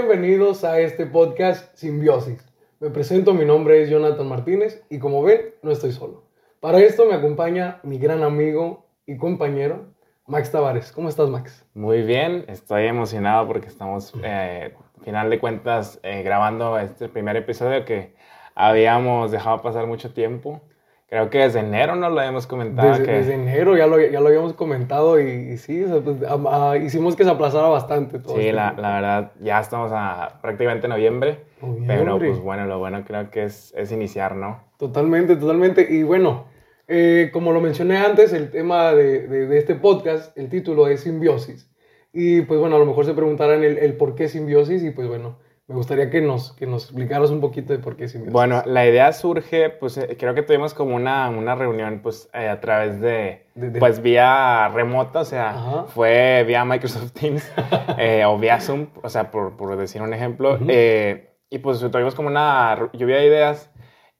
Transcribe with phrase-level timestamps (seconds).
[0.00, 2.42] Bienvenidos a este podcast Simbiosis.
[2.80, 6.24] Me presento, mi nombre es Jonathan Martínez y como ven, no estoy solo.
[6.58, 9.92] Para esto me acompaña mi gran amigo y compañero,
[10.26, 10.90] Max Tavares.
[10.92, 11.66] ¿Cómo estás, Max?
[11.74, 14.72] Muy bien, estoy emocionado porque estamos, eh,
[15.04, 18.14] final de cuentas, eh, grabando este primer episodio que
[18.54, 20.62] habíamos dejado pasar mucho tiempo.
[21.10, 22.88] Creo que desde enero no lo habíamos comentado.
[22.90, 23.10] Desde, que...
[23.10, 27.16] desde enero ya lo, ya lo habíamos comentado y, y sí, pues, a- a- hicimos
[27.16, 28.34] que se aplazara bastante todo.
[28.34, 31.38] Sí, este la, la verdad, ya estamos a prácticamente noviembre.
[31.60, 31.96] Noviembre.
[31.98, 34.60] Pero pues bueno, lo bueno creo que es, es iniciar, ¿no?
[34.78, 35.84] Totalmente, totalmente.
[35.90, 36.44] Y bueno,
[36.86, 41.00] eh, como lo mencioné antes, el tema de, de- de este podcast, el título es
[41.00, 41.68] simbiosis.
[42.12, 45.08] Y pues bueno, a lo mejor se preguntarán el, el por qué simbiosis y pues
[45.08, 45.38] bueno,
[45.70, 48.32] me gustaría que nos, que nos explicaras un poquito de por qué simbiosis.
[48.32, 52.48] Bueno, la idea surge, pues eh, creo que tuvimos como una, una reunión pues eh,
[52.48, 55.84] a través de, De- de- pues vía remota, o sea, Ajá.
[55.84, 57.50] fue vía Microsoft Teams
[57.98, 60.54] eh, o vía Zoom, o sea, por, por decir un ejemplo.
[60.56, 60.64] Ujú.
[60.68, 63.70] eh, y pues tuvimos como una lluvia de ideas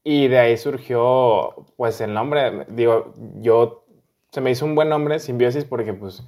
[0.03, 2.64] y de ahí surgió pues el nombre.
[2.69, 3.84] Digo, yo,
[4.32, 6.22] se me hizo un buen nombre, simbiosis, porque pues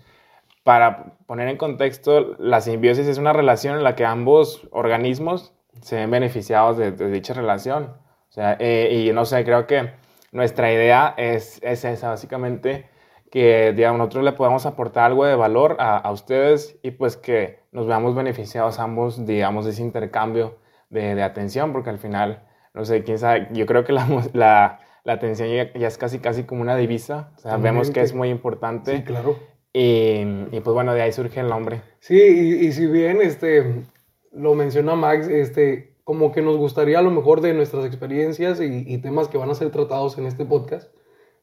[0.65, 5.97] para poner en contexto, la simbiosis es una relación en la que ambos organismos se
[5.97, 7.95] ven beneficiados de, de dicha relación.
[8.29, 9.91] O sea, eh, y no sé, creo que
[10.31, 12.87] nuestra idea es, es esa, básicamente,
[13.31, 17.61] que digamos, nosotros le podamos aportar algo de valor a, a ustedes y pues que
[17.73, 20.59] nos veamos beneficiados ambos, digamos, de ese intercambio
[20.91, 22.43] de, de atención, porque al final,
[22.75, 26.19] no sé, quién sabe, yo creo que la, la, la atención ya, ya es casi,
[26.19, 27.33] casi como una divisa.
[27.37, 28.99] O sea, vemos que es muy importante.
[28.99, 29.37] Sí, claro.
[29.73, 30.21] Y,
[30.51, 31.83] y, pues bueno, de ahí surge el nombre.
[32.01, 33.85] Sí, y, y si bien este,
[34.33, 38.85] lo menciona Max, este, como que nos gustaría a lo mejor de nuestras experiencias y,
[38.87, 40.95] y temas que van a ser tratados en este podcast,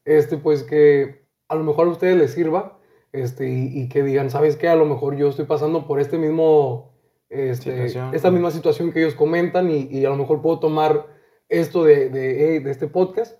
[0.05, 2.79] este, pues que a lo mejor a ustedes les sirva
[3.13, 4.67] este, y, y que digan, ¿sabes qué?
[4.67, 6.93] A lo mejor yo estoy pasando por este mismo,
[7.29, 11.07] este, esta misma situación que ellos comentan y, y a lo mejor puedo tomar
[11.47, 13.39] esto de, de, de este podcast.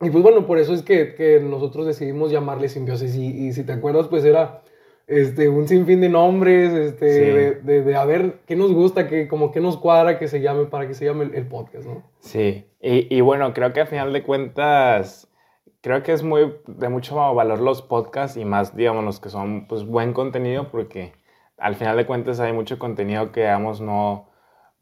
[0.00, 3.14] Y pues bueno, por eso es que, que nosotros decidimos llamarle simbiosis.
[3.16, 4.62] Y, y si te acuerdas, pues era
[5.06, 7.20] este, un sinfín de nombres, este, Sí.
[7.20, 10.40] de, de, de a ver qué nos gusta, que, como qué nos cuadra que se
[10.40, 12.02] llame, para que se llame el, el podcast, ¿no?
[12.18, 15.28] Sí, y, y bueno, creo que al final de cuentas,
[15.80, 19.66] creo que es muy de mucho valor los podcasts y más, digamos, los que son
[19.68, 21.12] pues buen contenido, porque
[21.56, 24.28] al final de cuentas hay mucho contenido que, digamos, no,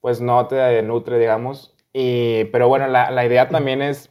[0.00, 1.76] pues no te nutre, digamos.
[1.92, 4.10] Y, pero bueno, la, la idea también es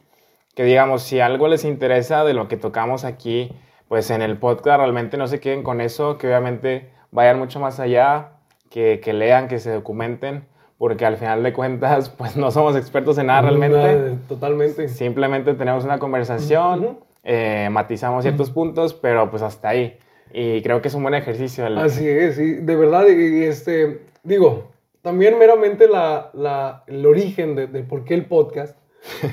[0.54, 3.50] que, digamos, si algo les interesa de lo que tocamos aquí,
[3.88, 7.80] pues en el podcast realmente no se queden con eso, que obviamente vayan mucho más
[7.80, 8.30] allá,
[8.70, 10.44] que, que lean, que se documenten,
[10.78, 14.16] porque al final de cuentas, pues no somos expertos en nada realmente.
[14.28, 14.88] Totalmente.
[14.88, 19.98] Simplemente tenemos una conversación, eh, matizamos ciertos puntos, pero pues hasta ahí.
[20.32, 21.66] Y creo que es un buen ejercicio.
[21.66, 24.70] el- Así es, sí, de verdad, y, y, este, digo,
[25.02, 28.76] también meramente la, la- el origen de, de por qué el podcast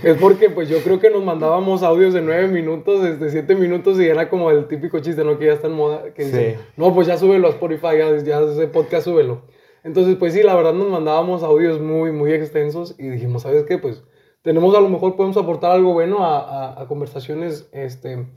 [0.03, 3.99] es porque pues yo creo que nos mandábamos audios de nueve minutos, de siete minutos
[3.99, 5.37] y era como el típico chiste, ¿no?
[5.39, 6.65] Que ya está en moda, que dice, Sí.
[6.77, 9.43] no, pues ya súbelo a Spotify, ya, ya ese podcast súbelo.
[9.83, 13.77] Entonces, pues sí, la verdad nos mandábamos audios muy, muy extensos y dijimos, ¿sabes qué?
[13.77, 14.03] Pues
[14.43, 18.27] tenemos a lo mejor, podemos aportar algo bueno a, a- a conversaciones, este,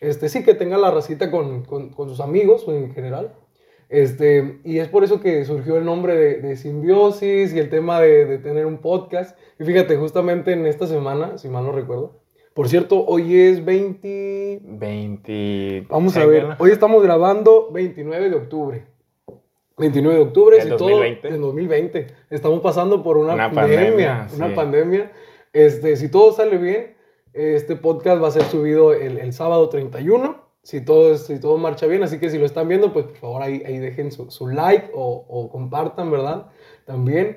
[0.00, 3.34] este, sí, que tenga la racita con, con, con sus amigos en general.
[3.94, 8.00] Este, y es por eso que surgió el nombre de, de Simbiosis y el tema
[8.00, 9.38] de, de tener un podcast.
[9.60, 12.20] Y fíjate, justamente en esta semana, si mal no recuerdo.
[12.54, 14.60] Por cierto, hoy es 20...
[14.64, 15.86] 20.
[15.88, 18.84] Vamos a ver, hoy estamos grabando 29 de octubre.
[19.78, 21.30] 29 de octubre, ¿Del si todo- 2020?
[21.30, 22.06] del 2020.
[22.30, 25.12] Estamos pasando por una, Una pandemia, pandemia, una pandemia.
[25.52, 26.94] Este, si todo sale bien,
[27.32, 30.43] este podcast va a ser subido el, el sábado 31.
[30.64, 33.42] Si todo, si todo marcha bien, así que si lo están viendo, pues por favor
[33.42, 36.46] ahí, ahí dejen su, su like o, o compartan, ¿verdad?
[36.86, 37.36] También.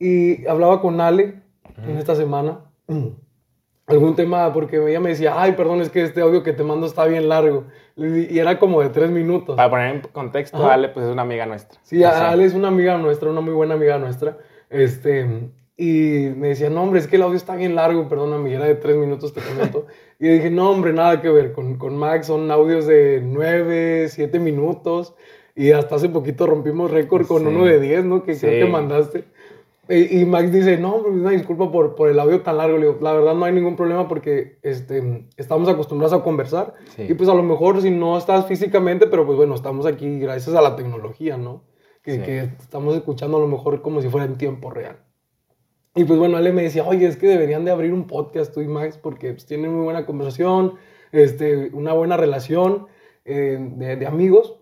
[0.00, 1.40] Y hablaba con Ale
[1.86, 2.64] en esta semana.
[3.86, 6.86] Algún tema, porque ella me decía, ay, perdón, es que este audio que te mando
[6.86, 7.64] está bien largo.
[7.96, 9.56] Y era como de tres minutos.
[9.56, 10.74] Para poner en contexto, Ajá.
[10.74, 11.80] Ale pues es una amiga nuestra.
[11.84, 14.36] Sí, O sea, Ale es una amiga nuestra, una muy buena amiga nuestra.
[14.68, 15.48] Este,
[15.80, 18.74] y me decía, no, hombre, es que el audio está bien largo, perdóname, era de
[18.74, 19.86] tres minutos, te comento.
[20.18, 21.52] y dije, no, hombre, nada que ver.
[21.52, 25.14] Con, con Max son audios de nueve, siete minutos.
[25.54, 27.48] Y hasta hace poquito rompimos récord con Sí.
[27.48, 28.22] uno de diez, ¿no?
[28.24, 28.58] Que creo Sí.
[28.58, 29.24] que mandaste.
[29.88, 32.76] Y, y Max dice, no, hombre, una disculpa por, por el audio tan largo.
[32.76, 36.74] Le digo, la verdad no hay ningún problema porque este, estamos acostumbrados a conversar.
[36.96, 37.06] Sí.
[37.08, 40.54] Y pues a lo mejor si no estás físicamente, pero pues bueno, estamos aquí gracias
[40.54, 41.62] a la tecnología, ¿no?
[42.02, 44.96] Que, que estamos escuchando a lo mejor como si fuera en tiempo real.
[45.98, 48.60] Y pues bueno, él me decía, oye, es que deberían de abrir un podcast tú
[48.60, 50.74] y Max porque pues, tienen muy buena conversación,
[51.10, 52.86] este, una buena relación
[53.24, 54.54] eh, de, de amigos.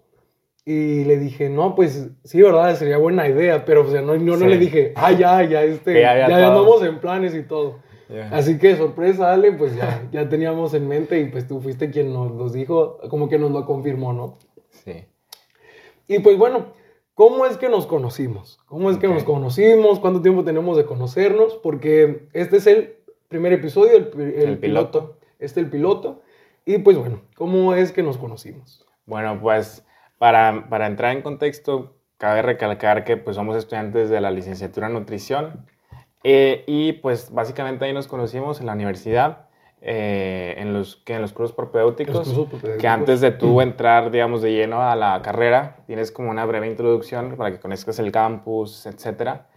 [0.64, 4.36] Y le dije, no, pues sí, verdad, sería buena idea, pero o sea, no, no,
[4.36, 4.46] no Sí.
[4.46, 7.80] le dije, ah, ya, ya, este, Que ya ya, ya andamos en planes y todo.
[8.08, 8.30] Ya.
[8.30, 12.14] Así que sorpresa, Ale, pues ya, ya teníamos en mente y pues tú fuiste quien
[12.14, 14.38] nos los dijo, como que nos lo confirmó, ¿no?
[14.70, 15.04] Sí.
[16.08, 16.72] Y pues bueno,
[17.16, 18.60] ¿cómo es que nos conocimos?
[18.66, 19.98] ¿Cómo es que nos conocimos?
[19.98, 21.54] ¿Cuánto tiempo tenemos de conocernos?
[21.56, 22.94] Porque este es el
[23.28, 24.90] primer episodio, el, pi- el El piloto.
[25.00, 25.18] piloto.
[25.40, 26.22] Este es el piloto.
[26.64, 28.86] Y pues bueno, ¿cómo es que nos conocimos?
[29.06, 29.84] Bueno, pues
[30.18, 34.92] para, para entrar en contexto, cabe recalcar que pues somos estudiantes de la licenciatura en
[34.94, 35.66] nutrición
[36.24, 39.45] eh, y pues básicamente ahí nos conocimos en la universidad,
[39.80, 42.26] eh, en, los, que en los cursos propedéuticos,
[42.80, 46.66] que antes de tú entrar, digamos, de lleno a la carrera, tienes como una breve
[46.66, 49.48] introducción para que conozcas el campus, etcétera.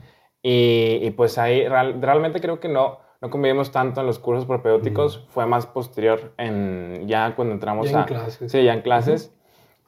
[0.41, 4.45] Y, y, pues ahí real- realmente creo que no, no convivimos tanto en los cursos
[4.45, 8.05] propedéuticos, fue más posterior en ya cuando entramos Ya en a...
[8.05, 8.51] clases.
[8.51, 9.35] Sí, ya en clases.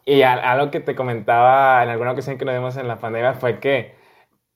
[0.05, 3.33] Y a- algo que te comentaba en alguna ocasión que nos vimos en la pandemia
[3.33, 3.95] fue que,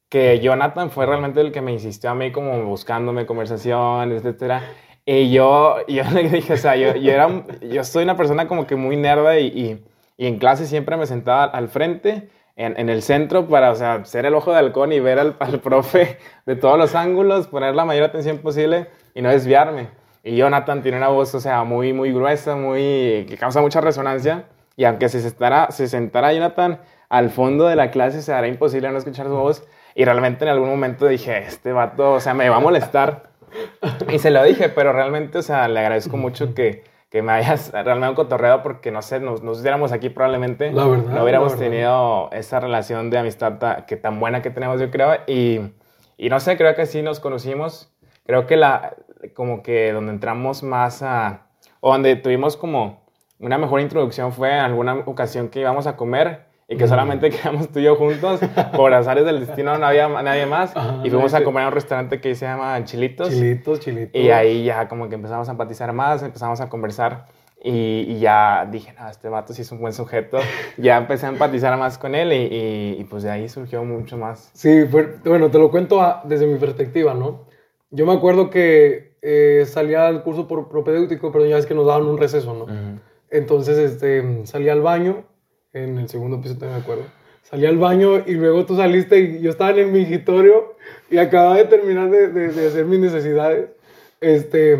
[0.09, 4.63] que Jonathan fue realmente el que me insistió a mí como buscándome conversaciones, etcétera.
[5.05, 7.29] Y yo, yo le dije, o sea, yo, yo, era,
[7.61, 9.85] yo soy una persona como que muy nerda y, y,
[10.17, 14.05] y en clase siempre me sentaba al frente, en, en el centro, para, o sea,
[14.05, 17.75] ser el ojo de halcón y ver al, al profe de todos los ángulos, poner
[17.75, 19.89] la mayor atención posible y no desviarme.
[20.23, 24.45] Y Jonathan tiene una voz, o sea, muy, muy gruesa, muy, que causa mucha resonancia.
[24.75, 26.79] Y aunque se sentara, se sentara Jonathan
[27.09, 29.67] al fondo de la clase, se hará imposible no escuchar su voz.
[29.93, 33.34] Y realmente en algún momento dije, este vato, o sea, me va a molestar.
[34.11, 37.71] Y se lo dije, pero realmente, o sea, le agradezco mucho que, que me hayas
[37.71, 40.71] realmente cotorreado porque, no sé, nos, nos hubiéramos aquí probablemente.
[40.71, 41.71] La verdad, No hubiéramos la verdad.
[41.71, 45.15] tenido esa relación de amistad ta- que tan buena que tenemos, yo creo.
[45.27, 45.61] Y,
[46.17, 47.91] y no sé, creo que sí nos conocimos.
[48.25, 48.95] Creo que la,
[49.35, 51.47] como que donde entramos más a,
[51.79, 53.05] o donde tuvimos como
[53.39, 57.69] una mejor introducción fue en alguna ocasión que íbamos a comer y que solamente quedamos
[57.69, 58.39] tú y yo juntos.
[58.75, 60.75] Por azares del destino no había nadie más.
[60.75, 63.29] Ajá, y fuimos a comer a un restaurante que se llama Chilitos.
[63.29, 64.19] Chilitos, chilitos.
[64.19, 67.25] Y ahí ya como que empezamos a empatizar más, empezamos a conversar
[67.63, 70.37] y, y ya dije, no, este vato sí es un buen sujeto.
[70.77, 74.17] ya empecé a empatizar más con él y, y- y, pues de ahí surgió mucho
[74.17, 74.49] más.
[74.53, 77.45] Sí, fue- bueno, te lo cuento a- desde mi perspectiva, ¿no?
[77.91, 81.85] Yo me acuerdo que eh, salía al curso por propedéutico, pero ya es que nos
[81.87, 82.65] daban un receso, ¿no?
[83.29, 85.23] Entonces, este, salí al baño,
[85.75, 87.03] en el segundo piso también me acuerdo.
[87.43, 90.75] Salí al baño y luego tú saliste y yo estaba en el mingitorio
[91.11, 93.69] y acababa de terminar de, de- de hacer mis necesidades.
[94.21, 94.77] Este,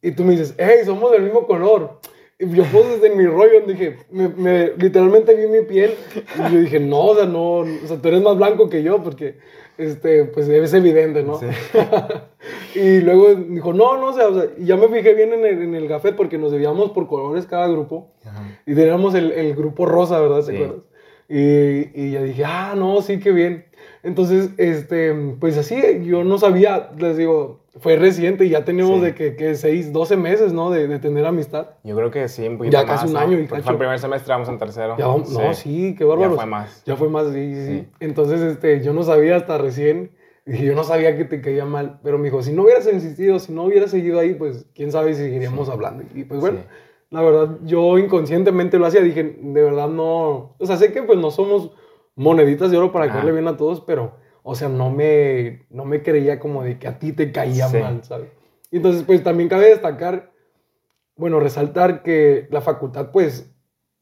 [0.00, 2.00] y tú me dices, hey, somos del mismo color.
[2.38, 5.94] Y yo pues desde mi rollo dije, me, me- literalmente vi mi piel
[6.38, 9.02] y yo dije, no, o sea, no, o sea, tú eres más blanco que yo
[9.02, 9.38] porque,
[9.78, 11.38] este, pues es evidente, ¿no?
[11.38, 11.46] Sí.
[12.78, 15.62] y luego dijo, no, no, o sea, o sea, ya me fijé bien en el,
[15.62, 18.08] en el café porque nos debíamos por colores cada grupo.
[18.66, 20.44] Y teníamos el, el grupo rosa, ¿verdad?
[20.44, 20.56] ¿Te Sí.
[20.56, 20.84] acuerdas?
[21.28, 23.64] Y, y ya dije, ah, no, sí, qué bien.
[24.06, 29.04] Entonces, este, pues así, yo no sabía, les digo, fue reciente y ya teníamos Sí.
[29.06, 30.70] de que, que 6, 12 meses, ¿no?
[30.70, 31.70] De, de tener amistad.
[31.82, 33.00] Yo creo que sí, un poquito Ya más.
[33.00, 33.18] casi un ¿no?
[33.18, 33.62] año y cacho.
[33.64, 34.96] fue el primer semestre, vamos en tercero.
[34.96, 36.30] Ya vamos, no, sí, qué bárbaro.
[36.30, 36.82] Ya fue más.
[36.86, 37.78] Ya fue más, sí, sí, sí.
[37.80, 37.88] Sí.
[38.00, 40.12] Entonces, este, yo no sabía hasta recién,
[40.46, 43.40] dije, yo no sabía que te caía mal, pero me dijo, si no hubieras insistido,
[43.40, 46.04] si no hubieras seguido ahí, pues, quién sabe si seguiríamos hablando.
[46.14, 46.66] Y pues bueno, Sí.
[47.10, 51.18] la verdad, yo inconscientemente lo hacía, dije, de verdad no, o sea, sé que pues
[51.18, 51.72] no somos
[52.16, 53.14] moneditas de oro para Ajá.
[53.14, 56.88] caerle bien a todos, pero, o sea, no me, no me creía como de que
[56.88, 57.78] a ti te caía Sí.
[57.78, 58.28] mal, ¿sabes?
[58.72, 60.32] Entonces, pues también cabe destacar,
[61.16, 63.52] bueno, resaltar que la facultad, pues,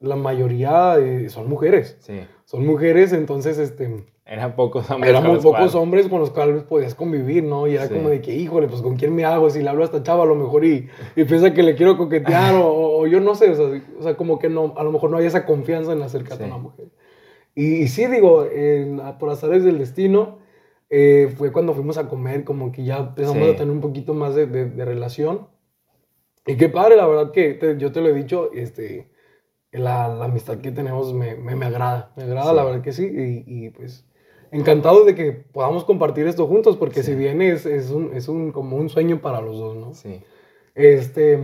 [0.01, 2.21] la mayoría eh, son mujeres Sí.
[2.45, 5.11] son mujeres, entonces este, Eran pocos hombres.
[5.11, 7.67] éramos los pocos cuales- hombres con los cuales podías convivir, ¿no?
[7.67, 7.95] Y era Sí.
[7.95, 10.25] como de que, híjole, pues con quién me hago, si le hablo a esta chava
[10.25, 12.67] a lo mejor y, y piensa que le quiero coquetear o,
[12.99, 15.17] o yo no sé, o sea, o sea, como que no, a lo mejor no
[15.19, 16.51] hay esa confianza en acercarte Sí.
[16.51, 16.89] a una mujer.
[17.55, 20.39] Y, y sí, digo, en- por azares del destino,
[20.91, 23.51] eh, fue cuando fuimos a comer, como que ya empezamos Sí.
[23.55, 25.49] a tener un poquito más de, de- de relación.
[26.47, 29.09] Y qué padre, la verdad que te- yo te lo he dicho, este,
[29.73, 32.57] la, la amistad que tenemos me, me, me agrada, me agrada, Sí.
[32.57, 34.07] la verdad que sí, y, y, pues
[34.53, 37.13] encantado de que podamos compartir esto juntos, porque Sí.
[37.13, 39.95] si bien es, es, un, es un, como un sueño para los dos, ¿no?
[39.95, 40.21] Sí.
[40.77, 41.41] Este,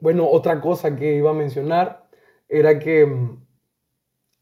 [0.00, 2.08] bueno, otra cosa que iba a mencionar
[2.48, 3.06] era que,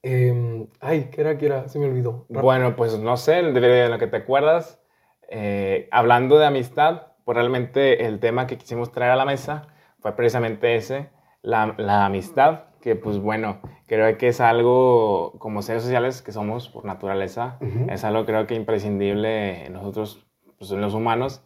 [0.06, 1.36] em, ay, ¿qué era?
[1.36, 1.68] ¿Qué era?
[1.68, 2.26] Se me olvidó.
[2.28, 4.80] Bueno, pues no sé, de, lo que te acuerdas,
[5.28, 9.66] eh, hablando de amistad, pues realmente el tema que quisimos traer a la mesa
[9.98, 11.10] fue precisamente ese,
[11.42, 16.68] la, la amistad, que pues bueno, creo que es algo como seres sociales que somos
[16.68, 17.90] por naturaleza, Ujú.
[17.90, 20.24] es algo creo que imprescindible en nosotros,
[20.58, 21.42] pues en los humanos,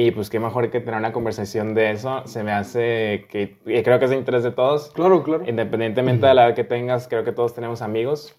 [0.00, 3.82] y pues qué mejor que tener una conversación de eso, se me hace que, y
[3.82, 5.42] creo que es de interés de todos, Claro, claro.
[5.44, 8.36] Independientemente de la edad que tengas, creo que todos tenemos amigos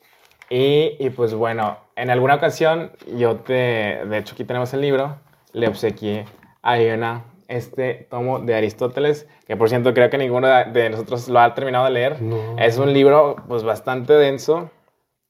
[0.50, 5.18] Y, y, pues bueno, en alguna ocasión yo te, de hecho aquí tenemos el libro,
[5.52, 6.24] le obsequié
[6.62, 11.42] a Iona este tomo de Aristóteles, que por cierto creo que ninguno de nosotros lo
[11.42, 12.16] ha terminado de leer.
[12.58, 14.70] Es un libro pues bastante denso.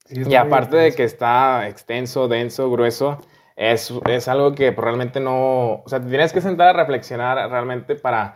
[0.08, 3.18] y aparte de que está extenso, denso, grueso,
[3.60, 5.84] es, es, algo que realmente no...
[5.84, 8.36] O sea, te tienes que sentar a reflexionar realmente para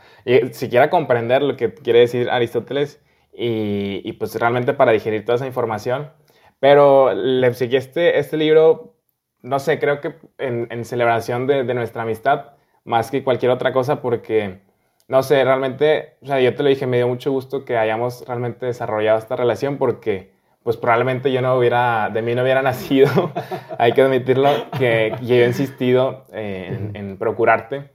[0.51, 3.01] siquiera comprender lo que quiere decir Aristóteles
[3.31, 6.11] y, y pues realmente para digerir toda esa información.
[6.59, 8.97] Pero le seguí este, este libro,
[9.41, 13.71] no sé, creo que en, en celebración de, de nuestra amistad, más que cualquier otra
[13.71, 14.61] cosa, porque,
[15.07, 18.25] no sé, realmente, o sea, yo te lo dije, me dio mucho gusto que hayamos
[18.27, 20.32] realmente desarrollado esta relación, porque,
[20.63, 23.31] pues probablemente yo no hubiera, de mí no hubiera nacido,
[23.77, 27.91] hay que admitirlo, que, yo he insistido en, procurarte.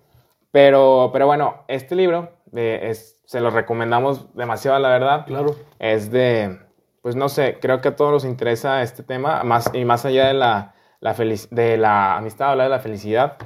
[0.50, 5.26] Pero, pero bueno, este libro eh, es, se lo recomendamos demasiado, la verdad.
[5.26, 5.54] Claro.
[5.78, 6.58] Es de,
[7.02, 10.28] pues no sé, creo que a todos nos interesa este tema, más, y más allá
[10.28, 13.36] de la, la de la amistad, hablar de la felicidad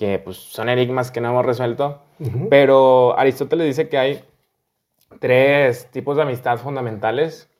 [0.00, 2.00] que pues, son enigmas que no hemos resuelto.
[2.48, 4.24] Pero Aristóteles dice que hay
[5.18, 7.50] tres tipos de amistad fundamentales,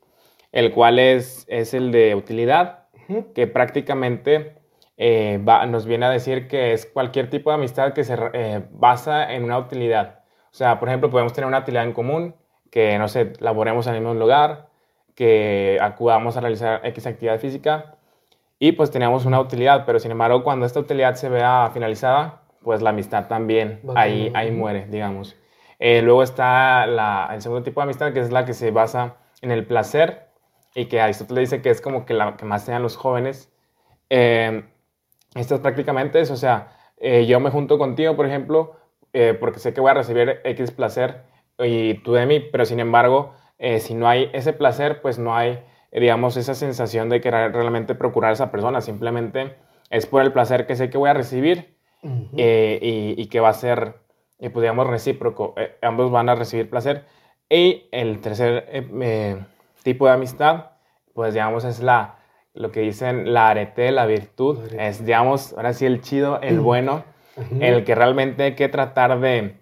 [0.52, 2.88] el cual es, es el de utilidad,
[3.34, 4.56] que prácticamente
[4.96, 9.32] eh, nos viene a decir que es cualquier tipo de amistad que se eh, basa
[9.32, 10.20] en una utilidad.
[10.52, 12.34] O sea, por ejemplo, podemos tener una utilidad en común,
[12.70, 14.68] que, no sé, laboremos en el mismo lugar,
[15.14, 17.96] que acudamos a realizar X actividad física,
[18.58, 22.82] y pues teníamos una utilidad, pero sin embargo cuando esta utilidad se vea finalizada, pues
[22.82, 25.34] la amistad también ahí, ahí muere, digamos.
[25.78, 29.16] Eh, luego está la, el segundo tipo de amistad, que es la que se basa
[29.40, 30.29] en el placer
[30.74, 33.52] y que Aristóteles dice que es como que la que más sean los jóvenes.
[34.08, 34.64] Eh,
[35.34, 38.76] esto es prácticamente eso, o sea, eh, yo me junto contigo, por ejemplo,
[39.12, 41.22] eh, porque sé que voy a recibir X placer
[41.58, 43.34] y tú de mí, pero sin embargo,
[43.80, 45.62] si no hay ese placer, pues no hay
[45.92, 48.80] digamos, esa sensación de querer realmente procurar a esa persona.
[48.80, 49.56] Simplemente
[49.90, 51.76] es por el placer que sé que voy a recibir
[52.36, 53.96] eh, y, que va a ser,
[54.38, 55.54] eh, pues, digamos, recíproco.
[55.56, 57.04] Eh, ambos van a recibir placer.
[57.48, 58.68] Y el tercer
[59.82, 60.72] tipo de amistad,
[61.14, 62.18] pues, digamos, es la,
[62.54, 64.58] lo que dicen la arete, la virtud.
[64.78, 67.04] Es, digamos, ahora sí, el chido, el bueno,
[67.60, 69.56] el que realmente hay que tratar de,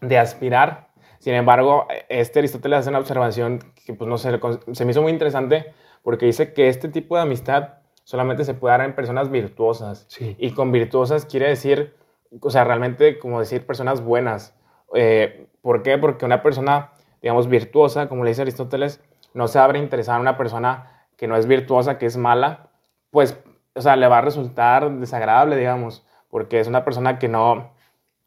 [0.00, 0.88] de aspirar.
[1.18, 4.38] Sin embargo, este Aristóteles hace una observación que pues no sé,
[4.72, 8.76] se me hizo muy interesante porque dice que este tipo de amistad solamente se puede
[8.76, 10.06] dar en personas virtuosas.
[10.20, 11.94] Y con virtuosas quiere decir,
[12.40, 14.54] o sea, realmente como decir personas buenas.
[14.94, 15.96] Eh, ¿Por qué?
[15.96, 16.92] Porque una persona,
[17.22, 19.00] digamos, virtuosa, como le dice Aristóteles,
[19.34, 22.70] no se abre a interesar a una persona que no es virtuosa, que es mala,
[23.10, 23.38] pues,
[23.74, 27.72] o sea, le va a resultar desagradable, digamos, porque es una persona que no,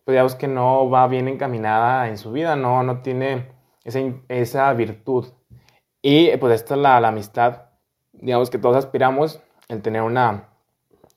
[0.06, 3.48] pues digamos que no va bien encaminada en su vida, no, no tiene
[3.84, 4.00] esa,
[4.30, 5.28] esa virtud.
[6.02, 7.64] Y pues esta es la, la amistad,
[8.14, 10.50] digamos que todos aspiramos, el tener una,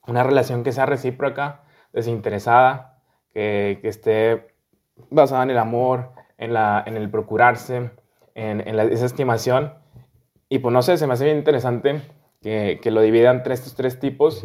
[0.06, 2.98] una relación que sea recíproca, desinteresada,
[3.32, 4.54] que, que, esté
[5.10, 7.90] basada en el amor, en, la, en el procurarse,
[8.34, 9.74] en, en esa estimación.
[10.50, 12.02] Y pues no sé, se me hace bien interesante
[12.42, 14.44] que, que lo dividan entre estos tres tipos.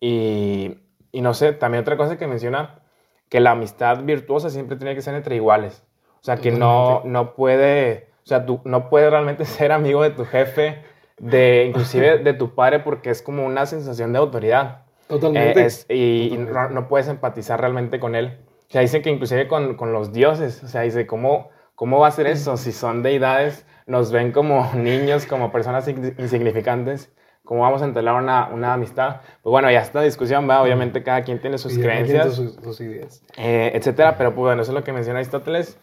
[0.00, 0.78] y,
[1.12, 2.80] y, no sé, también otra cosa que menciona,
[3.28, 5.84] que la amistad virtuosa siempre tiene que ser entre iguales.
[6.20, 10.10] O sea, que no, no puede o sea, tú no puedes realmente ser amigo de
[10.10, 10.82] tu jefe,
[11.18, 14.82] de inclusive de tu padre, porque es como una sensación de autoridad.
[15.08, 15.66] Totalmente.
[15.88, 18.38] Eh, y, No, puedes empatizar realmente con él.
[18.68, 22.08] O sea, dice que inclusive con, con, los dioses, o sea, dice, ¿cómo, ¿cómo va
[22.08, 22.56] a ser eso?
[22.56, 27.12] Si son deidades, nos ven como niños, como personas insignificantes.
[27.44, 29.20] ¿Cómo vamos a entablar una, una, amistad?
[29.42, 33.24] Pues bueno, ya esta discusión, va, obviamente cada quien tiene sus creencias, sus, sus ideas,
[33.36, 35.76] eh, etcétera, pero pues bueno, eso es lo que menciona Aristóteles.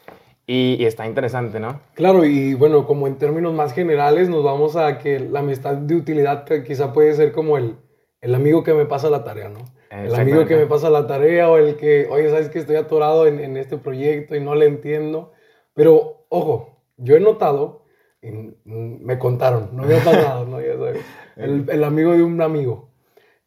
[0.51, 1.79] Y, está interesante, ¿no?
[1.93, 5.93] Claro, y bueno, como en términos más generales, nos vamos a que la amistad de
[5.93, 7.75] utilidad quizá puede ser como el,
[8.19, 9.59] el amigo que me pasa la tarea, ¿no?
[9.91, 13.27] El amigo que me pasa la tarea o el que, oye, sabes que estoy atorado
[13.27, 15.33] en, en este proyecto y no le entiendo.
[15.75, 17.83] Pero, ojo, yo he notado,
[18.21, 20.59] me contaron, no había pasado, ¿no?
[20.61, 21.03] Ya sabes,
[21.37, 22.89] el, el amigo de un amigo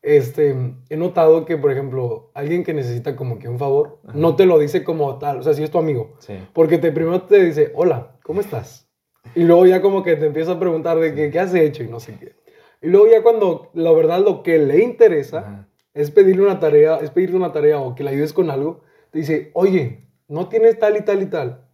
[0.02, 4.46] este, he notado que, por ejemplo, alguien que necesita como que un favor, no te
[4.46, 6.16] lo dice como tal, o sea, si es tu amigo.
[6.52, 8.88] Porque te, primero te dice, hola, ¿cómo estás?
[9.36, 11.88] Y luego ya como que te empieza a preguntar de qué, qué has hecho y
[11.88, 12.34] no sé qué.
[12.82, 17.10] Y luego ya cuando la verdad lo que le interesa es pedirle una tarea, es
[17.10, 20.96] pedirte una tarea o que le ayudes con algo, te dice, oye, ¿no tienes tal
[20.96, 21.68] y tal y tal?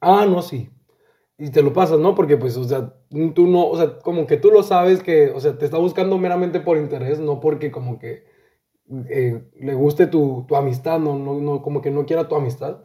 [0.00, 0.70] Ah, no, sí
[1.38, 2.14] y te lo pasas, ¿no?
[2.16, 2.92] Porque pues, o sea,
[3.34, 6.18] tú no, o sea, como que tú lo sabes que, o sea, te está buscando
[6.18, 8.24] meramente por interés, no porque como que
[9.08, 12.84] eh, le guste tu, tu amistad, no, no, no, como que no quiera tu amistad.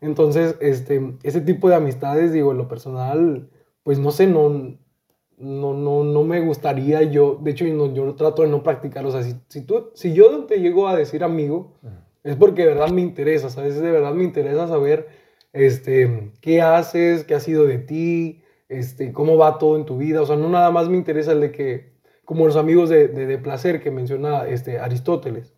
[0.00, 3.48] Entonces, este, ese tipo de amistades, digo, en lo personal,
[3.84, 4.48] pues no sé, no,
[5.38, 9.12] no, no, no me gustaría yo, de hecho yo, yo trato de no practicarlo, o
[9.12, 11.74] sea, si, si, tú, si yo te llego a decir amigo,
[12.24, 13.80] es porque de verdad me interesa, ¿sabes?
[13.80, 15.21] De verdad me interesa saber
[15.52, 20.22] este, qué haces, qué ha sido de ti, este, cómo va todo en tu vida,
[20.22, 21.92] o sea, no nada más me interesa el de que,
[22.24, 25.54] como los amigos de, de, placer que menciona este, Aristóteles,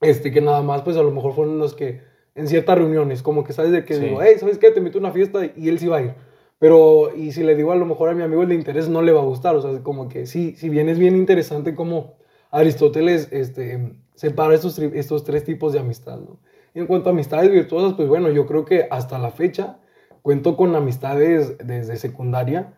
[0.00, 2.00] este, que nada más, pues a lo mejor fueron los que
[2.34, 4.70] en ciertas reuniones, como que sabes de que digo, hey, ¿sabes qué?
[4.70, 6.14] Te invito a una fiesta y él sí va a ir.
[6.58, 9.02] Pero, y si le digo a lo mejor a mi amigo el de interés, no
[9.02, 9.54] le va a gustar.
[9.56, 12.14] O sea, como que sí, si bien es bien interesante como
[12.50, 16.38] Aristóteles este, separa estos, estos tres tipos de amistad, ¿no?
[16.74, 19.80] En cuanto a amistades virtuosas, pues bueno, yo creo que hasta la fecha
[20.22, 22.74] cuento con amistades desde secundaria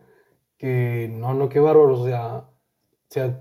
[0.57, 1.99] que no, no, qué bárbaro.
[1.99, 2.49] O sea,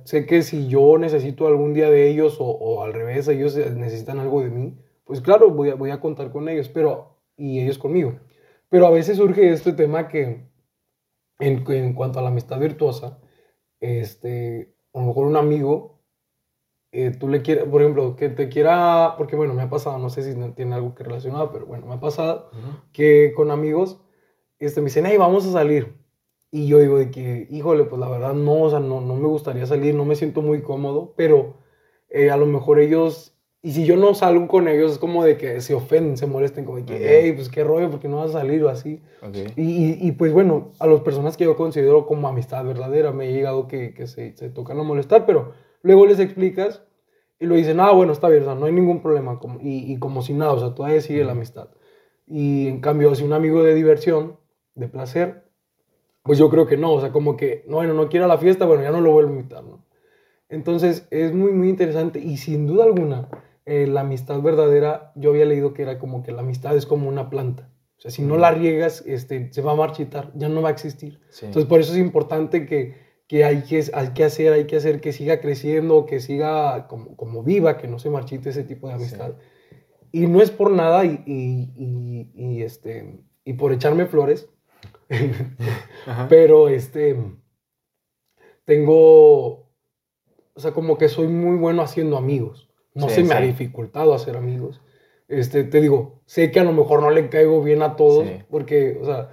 [0.04, 4.18] sé que si yo necesito algún día de ellos o, o, al revés, ellos necesitan
[4.20, 7.78] algo de mí, pues claro, voy a, voy a contar con ellos, pero, y ellos
[7.78, 8.18] conmigo.
[8.68, 10.48] Pero a veces surge este tema que,
[11.38, 13.18] en, en cuanto a la amistad virtuosa,
[13.80, 15.93] este, a lo mejor un amigo,
[16.96, 20.10] eh, tú le quieres, por ejemplo, que te quiera, porque bueno, me ha pasado, no
[20.10, 22.50] sé si tiene algo que relacionado, pero bueno, me ha pasado
[22.92, 24.00] que con amigos
[24.60, 25.94] este, me dicen, hey, vamos a salir.
[26.52, 29.26] Y yo digo de que, híjole, pues la verdad no, o sea, no, no me
[29.26, 31.56] gustaría salir, no me siento muy cómodo, pero
[32.10, 33.34] eh, a lo mejor ellos
[33.64, 36.66] y si yo no salgo con ellos, es como de que se ofenden, se molesten,
[36.66, 39.00] como de que, hey, pues qué rollo, porque no vas a salir o así.
[39.56, 43.30] Y, y, pues bueno, a las personas que yo considero como amistad verdadera, me ha
[43.30, 45.54] llegado que, que se, se, tocan a molestar, pero
[45.84, 46.82] luego les explicas
[47.38, 49.92] y lo dicen, ah, bueno, está bien, o sea, no hay ningún problema, como, y,
[49.92, 51.68] y, como si nada, o sea, todavía sigue la amistad.
[52.26, 54.38] Y en cambio, si un amigo de diversión,
[54.74, 55.44] de placer,
[56.22, 58.38] pues yo creo que no, o sea, como que, no, bueno, no quiere a la
[58.38, 59.84] fiesta, bueno, ya no lo vuelvo a invitar, ¿no?
[60.48, 63.28] Entonces, es muy, muy interesante y sin duda alguna
[63.66, 67.08] eh, la amistad verdadera, yo había leído que era como que la amistad es como
[67.08, 67.70] una planta.
[67.96, 70.72] O sea, si no la riegas, este, se va a marchitar, ya no va a
[70.72, 71.20] existir.
[71.42, 75.00] Entonces, por eso es importante que, que, hay que hay que hacer, hay que hacer
[75.00, 78.94] que siga creciendo, que siga como, como viva, que no se marchite ese tipo de
[78.94, 79.34] amistad.
[80.12, 84.48] Y no es por nada y, y, y, este, y por echarme flores,
[86.28, 87.16] pero este,
[88.64, 89.70] tengo,
[90.54, 92.68] o sea, como que soy muy bueno haciendo amigos.
[92.94, 94.80] No se me ha dificultado hacer amigos.
[95.26, 98.98] Este, te digo, sé que a lo mejor no le caigo bien a todos, porque,
[99.00, 99.30] o sea,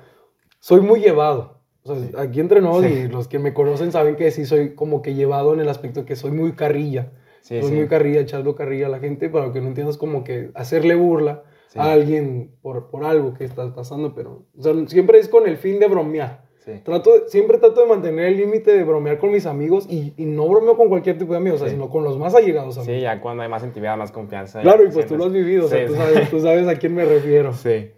[0.59, 1.60] soy muy llevado.
[1.83, 5.01] O sea, aquí entre nosotros y los que me conocen saben que sí soy como
[5.01, 7.11] que llevado en el aspecto que soy muy carrilla.
[7.41, 10.95] soy muy carrilla, echando carrilla a la gente, para que no entiendas como que hacerle
[10.95, 11.43] burla
[11.75, 15.57] a alguien por, por algo que está pasando, pero o sea, siempre es con el
[15.57, 16.51] fin de bromear.
[16.83, 20.47] Trato, siempre trato de mantener el límite de bromear con mis amigos y, y, no
[20.47, 22.85] bromeo con cualquier tipo de amigos, sino con los más allegados a mí.
[22.85, 24.61] Sí, ya cuando hay más intimidad, más confianza.
[24.61, 26.93] Claro, y pues tú lo has vivido, o sea, tú sabes, tú sabes, a quién
[26.93, 27.53] me refiero.
[27.53, 27.91] Sí.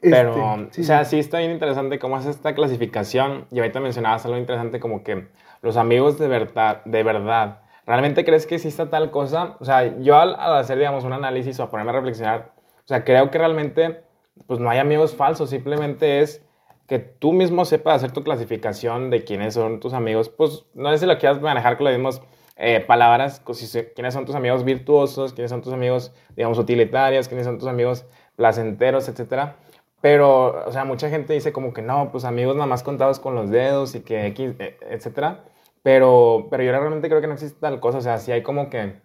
[0.00, 3.46] Este, Pero, o sea, sí está bien interesante cómo es esta clasificación.
[3.50, 5.28] Y ahorita mencionabas algo interesante como que
[5.60, 9.56] los amigos de verdad, de verdad, ¿realmente crees que exista tal cosa?
[9.60, 12.88] O sea, yo al, al hacer, digamos, un análisis o a ponerme a reflexionar, o
[12.88, 14.02] sea, creo que realmente,
[14.46, 16.44] pues no hay amigos falsos, simplemente es
[16.86, 20.98] que tú mismo sepas hacer tu clasificación de quiénes son tus amigos, pues no sé
[20.98, 22.22] si lo quieras manejar con las mismas
[22.56, 23.42] eh, palabras,
[23.94, 28.06] quiénes son tus amigos virtuosos, quiénes son tus amigos, digamos, utilitarios, quiénes son tus amigos
[28.36, 29.56] placenteros, etcétera.
[30.00, 33.34] Pero, o sea, mucha gente dice como que no, pues amigos nada más contados con
[33.34, 35.44] los dedos y que X, eh, etcétera.
[35.82, 37.98] Pero, pero yo realmente creo que no existe tal cosa.
[37.98, 39.00] O sea, sí hay como que,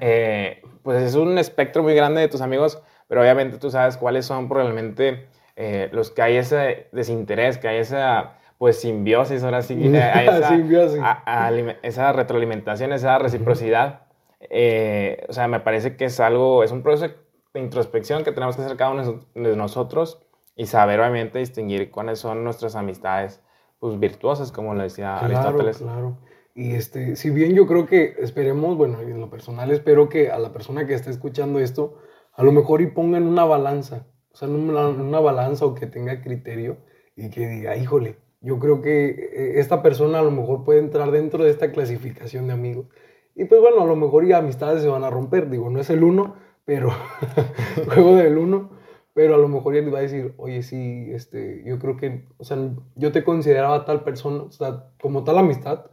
[0.00, 4.24] eh, pues es un espectro muy grande de tus amigos, pero obviamente tú sabes cuáles
[4.26, 9.74] son probablemente eh, los que hay ese desinterés, que hay esa pues simbiosis, ahora sí,
[9.96, 14.06] hay esa, esa retroalimentación, esa reciprocidad.
[14.40, 17.14] Eh, o sea, me parece que es algo, es un proceso
[17.56, 20.22] de introspección que tenemos que hacer cada uno de nosotros
[20.54, 23.42] y saber obviamente distinguir cuáles son nuestras amistades
[23.78, 25.78] pues virtuosas, como lo decía claro, Aristóteles.
[25.78, 26.18] Claro.
[26.54, 30.38] Y este, si bien yo creo que esperemos, bueno, en lo personal espero que a
[30.38, 31.98] la persona que esté escuchando esto,
[32.32, 36.20] a lo mejor y pongan una balanza o sea, en una, balanza o que tenga
[36.20, 36.76] criterio
[37.16, 41.10] y que diga, híjole, yo creo que eh, esta persona a lo mejor puede entrar
[41.10, 42.86] dentro de esta clasificación de amigos.
[43.34, 45.88] Y pues bueno, a lo mejor ya amistades se van a romper, digo, no es
[45.88, 46.90] el uno, pero
[47.94, 48.76] juego del uno,
[49.14, 52.26] pero a lo mejor ya le va a decir, oye, sí, este, yo creo que,
[52.36, 52.58] o sea,
[52.96, 55.86] yo te consideraba tal persona, o sea, como tal amistad,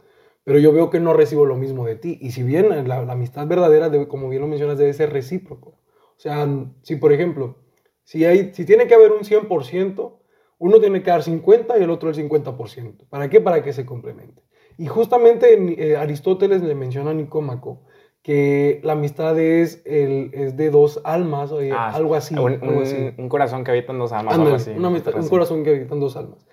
[0.44, 2.18] pero yo veo que no recibo lo mismo de ti.
[2.20, 5.70] Y si bien la, amistad verdadera, debe, como bien lo mencionas, debe ser recíproco.
[6.16, 6.46] O sea,
[6.82, 7.56] si por ejemplo,
[8.02, 10.18] si, hay, si tiene que haber un 100%,
[10.58, 13.08] uno tiene que dar 50 y el otro el 50%.
[13.08, 13.40] ¿Para qué?
[13.40, 14.42] Para que se complemente.
[14.76, 17.84] Y justamente eh, Aristóteles le menciona a Nicómaco
[18.24, 22.80] que la amistad es, el, es de dos almas, o ah, algo, así, un, algo
[22.80, 23.12] así.
[23.18, 24.38] Un, corazón que habita en dos almas.
[24.66, 26.46] un corazón que habita en dos almas.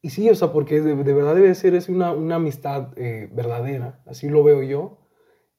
[0.00, 3.28] y sí, o sea, porque de, de verdad debe ser es una, una amistad eh,
[3.32, 4.98] verdadera, así lo veo yo.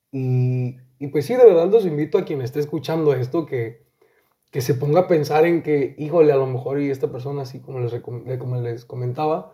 [0.10, 3.86] Y, y, pues sí, de verdad los invito a quien esté escuchando esto que,
[4.52, 7.60] que se ponga a pensar en que, híjole, a lo mejor y esta persona, así
[7.60, 7.94] como les,
[8.40, 9.54] como les comentaba,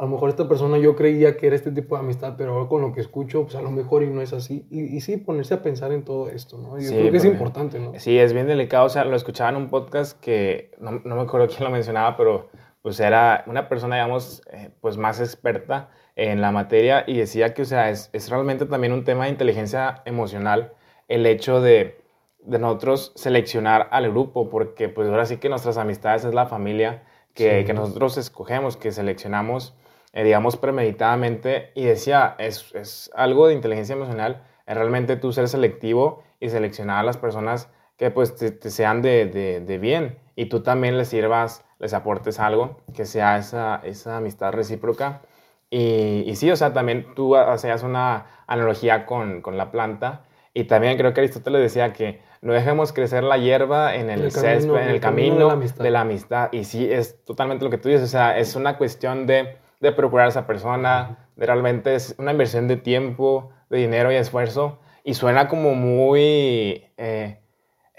[0.00, 2.70] a lo mejor esta persona yo creía que era este tipo de amistad, pero ahora
[2.70, 4.66] con lo que escucho, pues a lo mejor y no es así.
[4.70, 6.80] Y, y sí, ponerse a pensar en todo esto, ¿no?
[6.80, 7.92] Yo creo que es importante, ¿no?
[7.98, 8.86] Sí, es bien delicado.
[8.86, 12.16] O sea, lo escuchaba en un podcast que, no, no me acuerdo quién lo mencionaba,
[12.16, 12.48] pero
[12.80, 17.60] pues era una persona, digamos, eh, pues más experta en la materia y decía que,
[17.60, 20.72] o sea, es, es, realmente también un tema de inteligencia emocional
[21.08, 22.00] el hecho de,
[22.42, 27.02] de nosotros seleccionar al grupo, porque pues ahora sí que nuestras amistades es la familia
[27.34, 27.66] que, sí.
[27.66, 29.76] que nosotros escogemos, que seleccionamos
[30.12, 35.48] eh, digamos, premeditadamente y decía, es, es, algo de inteligencia emocional, es realmente tú ser
[35.48, 40.18] selectivo y seleccionar a las personas que pues te, te sean de, de, de, bien
[40.34, 45.20] y tú también les sirvas, les aportes algo, que sea esa, esa amistad recíproca.
[45.68, 50.64] Y, y, sí, o sea, también tú hacías una analogía con, con la planta y
[50.64, 54.60] también creo que Aristóteles decía que no dejemos crecer la hierba en el, el césped,
[54.60, 56.48] camino, en el, el camino, camino de, la de la amistad.
[56.52, 59.92] Y sí, es totalmente lo que tú dices, o sea, es una cuestión de de
[59.92, 64.78] procurar a esa persona, de realmente es una inversión de tiempo, de dinero y esfuerzo,
[65.04, 67.40] y suena como muy, eh,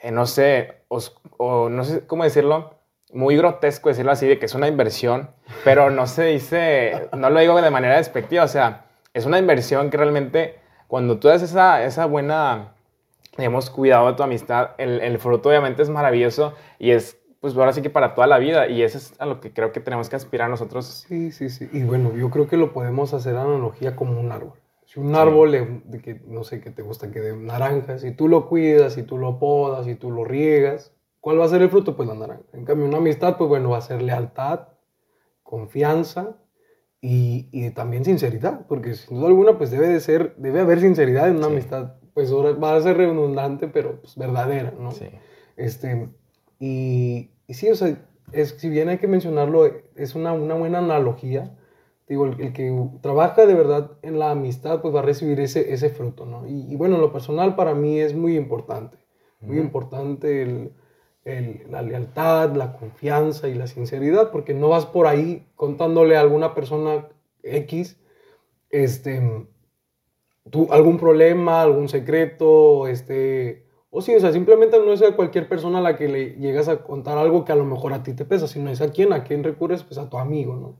[0.01, 2.75] eh, no sé, os, o no sé cómo decirlo,
[3.13, 5.31] muy grotesco decirlo así, de que es una inversión,
[5.63, 9.89] pero no se dice, no lo digo de manera despectiva, o sea, es una inversión
[9.89, 12.73] que realmente cuando tú das esa, esa buena,
[13.37, 17.73] digamos, cuidado de tu amistad, el, el fruto obviamente es maravilloso y es pues ahora
[17.73, 20.09] sí que para toda la vida y eso es a lo que creo que tenemos
[20.09, 21.05] que aspirar nosotros.
[21.07, 21.67] Sí, sí, sí.
[21.73, 24.59] Y bueno, yo creo que lo podemos hacer analogía como un árbol.
[24.85, 25.81] Si un árbol, sí.
[25.85, 29.03] de que, no sé, que te gusta que de naranjas, si tú lo cuidas, si
[29.03, 31.95] tú lo podas, si tú lo riegas, ¿cuál va a ser el fruto?
[31.95, 32.43] Pues la naranja.
[32.53, 34.67] En cambio, una amistad, pues bueno, va a ser lealtad,
[35.41, 36.37] confianza
[36.99, 41.27] y, y también sinceridad, porque sin duda alguna, pues debe de ser, debe haber sinceridad
[41.27, 41.53] en una sí.
[41.53, 41.95] amistad.
[42.13, 44.91] Pues va a ser redundante, pero pues verdadera, ¿no?
[44.91, 45.07] Sí.
[45.55, 46.09] Este,
[46.61, 47.97] y, y, sí, o sea,
[48.31, 51.57] es, si bien hay que mencionarlo, es una, una buena analogía.
[52.07, 52.71] Digo, el, el, que
[53.01, 56.47] trabaja de verdad en la amistad, pues va a recibir ese, ese fruto, ¿no?
[56.47, 58.97] Y, y bueno, lo personal para mí es muy importante.
[59.39, 59.63] Muy uh -huh.
[59.65, 60.73] importante el,
[61.23, 66.21] el, la lealtad, la confianza y la sinceridad, porque no vas por ahí contándole a
[66.21, 67.07] alguna persona
[67.43, 67.97] X,
[68.69, 69.47] este,
[70.49, 75.49] tú, algún problema, algún secreto, este, o sí, o sea, simplemente no es a cualquier
[75.49, 78.13] persona a la que le llegas a contar algo que a lo mejor a ti
[78.13, 80.77] te pesa, sino es a quién, a quién recurres, pues a tu amigo, ¿no?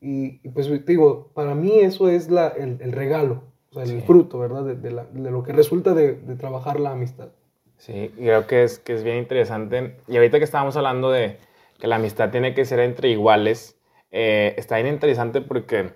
[0.00, 4.00] Y, y pues digo, para mí eso es la, el, el regalo, o sea, el
[4.00, 4.00] sí.
[4.06, 4.64] fruto, ¿verdad?
[4.64, 7.30] De, de, la, de, lo que resulta de, de, trabajar la amistad.
[7.78, 9.96] Sí, creo que es, que es bien interesante.
[10.06, 11.38] Y ahorita que estábamos hablando de
[11.80, 13.76] que la amistad tiene que ser entre iguales,
[14.12, 15.90] eh, está bien interesante porque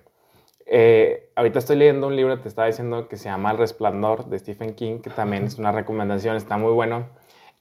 [0.73, 4.39] eh, ahorita estoy leyendo un libro, te estaba diciendo, que se llama El Resplandor de
[4.39, 7.09] Stephen King, que también es una recomendación, está muy bueno.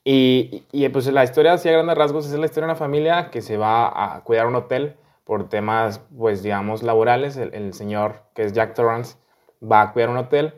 [0.04, 3.30] Y, y, pues la historia, así a grandes rasgos, es la historia de una familia
[3.30, 7.36] que se va a cuidar un hotel por temas, pues digamos, laborales.
[7.36, 9.16] El, el señor, que es Jack Torrance,
[9.60, 10.54] va a cuidar un hotel.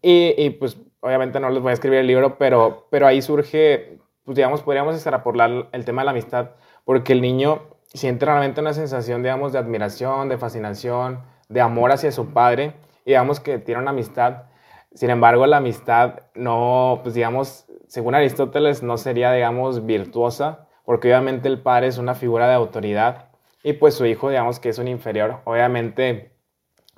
[0.00, 3.98] Y, y, pues obviamente no les voy a escribir el libro, pero, pero ahí surge,
[4.24, 6.52] pues digamos, podríamos extrapolar el tema de la amistad,
[6.84, 11.20] porque el niño siente realmente una sensación, digamos, de admiración, de fascinación,
[11.52, 14.44] de amor hacia su padre, y digamos que tiene una amistad.
[14.94, 21.48] Sin embargo, la amistad no, pues digamos, según Aristóteles, no sería, digamos, virtuosa, porque obviamente
[21.48, 23.28] el padre es una figura de autoridad
[23.62, 25.40] y pues su hijo, digamos, que es un inferior.
[25.44, 26.32] Obviamente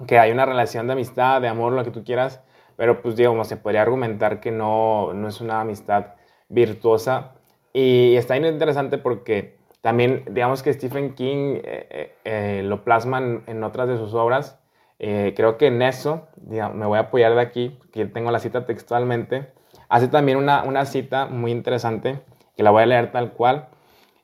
[0.06, 2.42] que hay una relación de amistad, de amor, lo que tú quieras,
[2.76, 6.14] pero pues digamos, se podría argumentar que no, no es una amistad
[6.48, 7.32] virtuosa.
[7.72, 13.62] Y está interesante porque también, digamos que Stephen King eh, eh, eh, lo plasma en,
[13.62, 14.58] otras de sus obras.
[14.98, 19.52] Creo que en eso, me voy a apoyar de aquí, que tengo la cita textualmente.
[19.90, 22.22] Hace también una, una cita muy interesante,
[22.56, 23.68] que la voy a leer tal cual.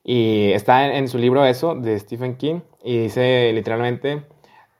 [0.03, 4.23] Y está en, en su libro eso, de Stephen King, y dice literalmente,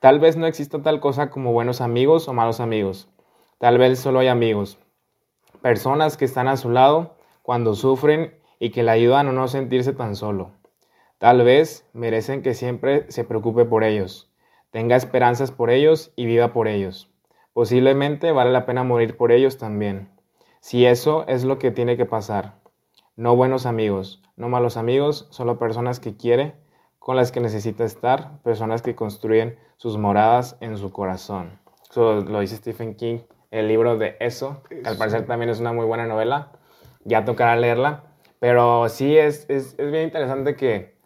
[0.00, 3.08] tal vez no exista tal cosa como buenos amigos o malos amigos.
[3.58, 4.78] Tal vez solo hay amigos.
[5.60, 9.92] Personas que están a su lado cuando sufren y que le ayudan a no sentirse
[9.92, 10.50] tan solo.
[11.22, 14.28] Tal vez merecen que siempre se preocupe por ellos,
[14.72, 17.12] tenga esperanzas por ellos y viva por ellos.
[17.52, 20.10] Posiblemente vale la pena morir por ellos también.
[20.58, 22.56] Si eso es lo que tiene que pasar.
[23.14, 26.56] No buenos amigos, no malos amigos, solo personas que quiere,
[26.98, 31.60] con las que necesita estar, personas que construyen sus moradas en su corazón.
[31.88, 33.20] Eso lo dice Stephen King,
[33.52, 36.50] el libro de Eso, que al parecer también es una muy buena novela.
[37.04, 38.06] Ya tocará leerla.
[38.40, 41.00] Pero sí es, es, es bien interesante que,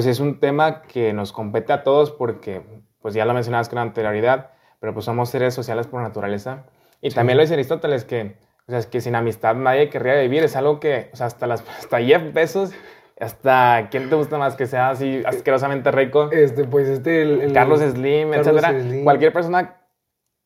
[0.00, 2.62] que es un tema que nos compete a todos porque,
[3.02, 6.64] pues ya lo mencionabas con anterioridad, pero pues somos seres sociales por naturaleza.
[7.02, 10.44] Y también lo dice Aristóteles que, o sea, es que sin amistad nadie querría vivir,
[10.44, 12.72] es algo que, o sea, hasta, las, hasta Jeff Bezos
[13.20, 16.30] hasta quién te gusta más que sea así asquerosamente rico.
[16.32, 18.74] Este, pues este, el, Carlos Slim, etcétera.
[19.04, 19.76] Cualquier persona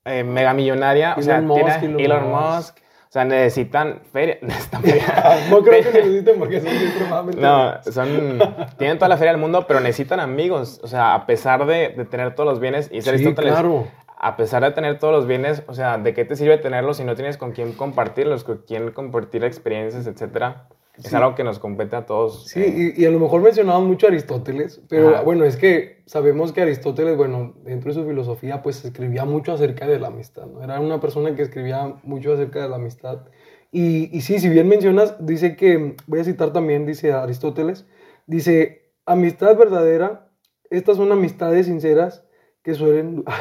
[0.05, 1.39] eh, mega millonaria, o sea,
[1.81, 2.79] tiene Elon, Musk.
[3.09, 4.39] O sea, necesitan feria.
[4.43, 5.39] Necesitan feria.
[5.51, 7.41] no creo que necesiten porque son extremadamente.
[7.41, 8.39] No, son.
[8.79, 10.81] tienen toda la feria del mundo, pero necesitan amigos.
[10.83, 13.87] O sea, a pesar de, de tener todos los bienes y ser sí, claro.
[14.27, 17.05] A pesar de tener todos los bienes, o sea, ¿de qué te sirve tenerlos si
[17.05, 20.67] no tienes con quién compartirlos, con quién compartir experiencias, etcétera?
[20.97, 22.49] Es algo que nos compete a todos.
[22.49, 22.95] Sí, eh.
[22.97, 27.17] y, a lo mejor mencionamos mucho a Aristóteles, pero bueno, es que sabemos que Aristóteles,
[27.17, 30.61] bueno, dentro de su filosofía, pues escribía mucho acerca de la amistad, ¿no?
[30.61, 33.29] Era una persona que escribía mucho acerca de la amistad.
[33.71, 37.87] Y, y sí, si bien mencionas, dice que, voy a citar también, dice Aristóteles,
[38.27, 40.33] dice, amistad verdadera,
[40.69, 42.26] estas son amistades sinceras
[42.67, 43.25] que suelen...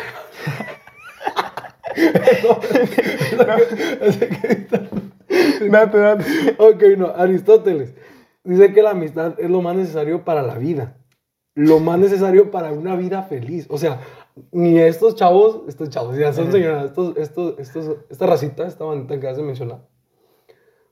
[6.60, 7.96] Ok, no, Aristóteles.
[8.44, 10.98] Dice que la amistad es lo más necesario para la vida.
[11.56, 13.66] Lo más necesario para una vida feliz.
[13.70, 14.02] O sea,
[14.52, 19.20] ni estos chavos, estos chavos, ya son señoras, estos, estos, estos, esta racita, esta bandita
[19.20, 19.88] que has de mencionar.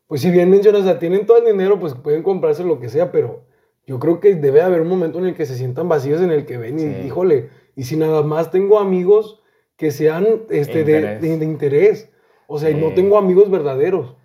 [0.07, 2.89] Pues si bien mencionas, o sea, tienen todo el dinero, pues pueden comprarse lo que
[2.89, 3.45] sea, pero
[3.85, 6.47] yo creo que debe haber un momento en el que se sientan vacíos, en el
[6.47, 9.41] que ven y, híjole, y si nada más tengo amigos
[9.77, 12.09] que sean este, de, de, interés.
[12.47, 14.15] O sea, no tengo amigos verdaderos.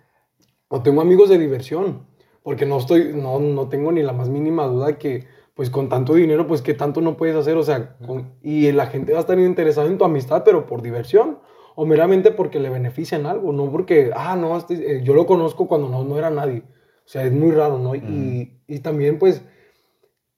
[0.67, 2.05] O tengo amigos de diversión,
[2.43, 6.13] porque no estoy, no, no tengo ni la más mínima duda que, pues con tanto
[6.13, 7.97] dinero, pues que tanto no puedes hacer, o sea,
[8.43, 11.39] y la gente va a estar interesada en tu amistad, pero por diversión,
[11.75, 15.67] o meramente porque le benefician algo, no porque, ah, no, este, eh, yo lo conozco
[15.67, 16.61] cuando no, no era nadie,
[17.03, 17.95] o sea, es muy raro, ¿no?
[17.95, 19.43] Y, y, también, pues,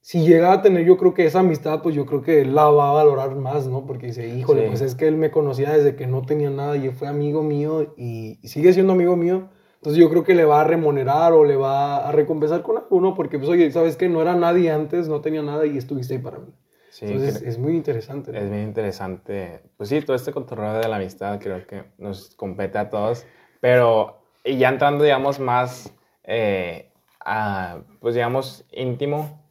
[0.01, 2.89] si llega a tener, yo creo que esa amistad, pues yo creo que la va
[2.89, 3.85] a valorar más, ¿no?
[3.85, 6.89] Porque dice, híjole, pues es que él me conocía desde que no tenía nada y
[6.89, 9.49] fue amigo mío y sigue siendo amigo mío
[9.81, 13.01] entonces yo creo que le va a remunerar o le va a recompensar con algo,
[13.01, 13.15] ¿no?
[13.15, 14.07] Porque, pues, oye, ¿sabes qué?
[14.07, 16.53] No era nadie antes, no tenía nada y estuviste ahí para mí.
[16.91, 18.31] Sí, Entonces es muy interesante.
[18.37, 19.63] Es muy interesante.
[19.77, 23.25] Pues sí, todo este control de la amistad creo que nos compete a todos.
[23.59, 25.91] Pero, y ya entrando, digamos, más,
[26.25, 29.41] eh, a, pues digamos, íntimo,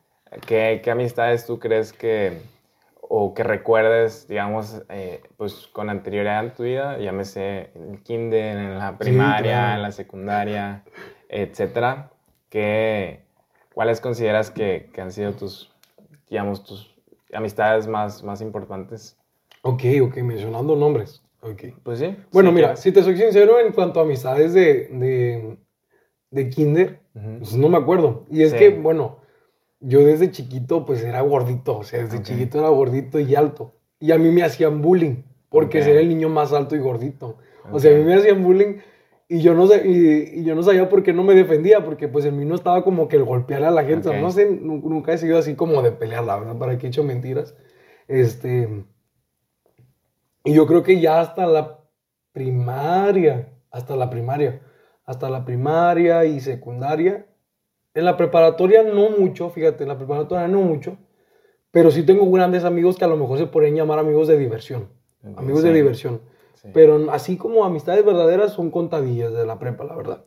[0.46, 2.40] ¿qué, ¿qué amistades tú crees que
[3.12, 8.56] o que recuerdes, digamos, eh, pues con anterioridad en tu vida, llámese en el kinder,
[8.56, 10.84] en la primaria, en la secundaria,
[11.28, 12.12] etcétera,
[12.48, 13.24] que,
[13.74, 15.72] ¿cuáles consideras que, que, han sido tus,
[16.28, 16.94] digamos, tus
[17.32, 19.18] amistades más, más importantes?
[19.62, 21.20] Ok, ok, mencionando nombres.
[21.42, 21.74] Okay.
[21.82, 22.16] Pues sí.
[22.30, 25.56] Bueno, mira, si te soy sincero, en cuanto a amistades de, de,
[26.30, 28.26] de kinder, pues no me acuerdo.
[28.30, 29.19] Y es que, bueno,
[29.80, 33.74] yo desde chiquito pues era gordito, o sea, desde chiquito era gordito y alto.
[33.98, 37.38] Y a mí me hacían bullying, porque era el niño más alto y gordito.
[37.72, 38.78] O sea, a mí me hacían bullying
[39.32, 42.24] y yo, no sé, y, yo no sabía por qué no me defendía, porque pues
[42.24, 45.18] en mí no estaba como que el golpear a la gente, no sé, nunca he
[45.18, 47.54] sido así como de pelear, la verdad, para que he hecho mentiras.
[48.08, 48.84] Este,
[50.42, 51.78] y yo creo que ya hasta la
[52.32, 54.62] primaria, hasta la primaria,
[55.04, 57.26] hasta la primaria y secundaria,
[57.94, 60.96] en la preparatoria no mucho, fíjate, en la preparatoria no mucho,
[61.70, 64.88] pero sí tengo grandes amigos que a lo mejor se podrían llamar amigos de diversión.
[65.36, 66.20] Amigos de diversión.
[66.74, 70.24] Pero así como amistades verdaderas son contadillas de la prepa, la verdad.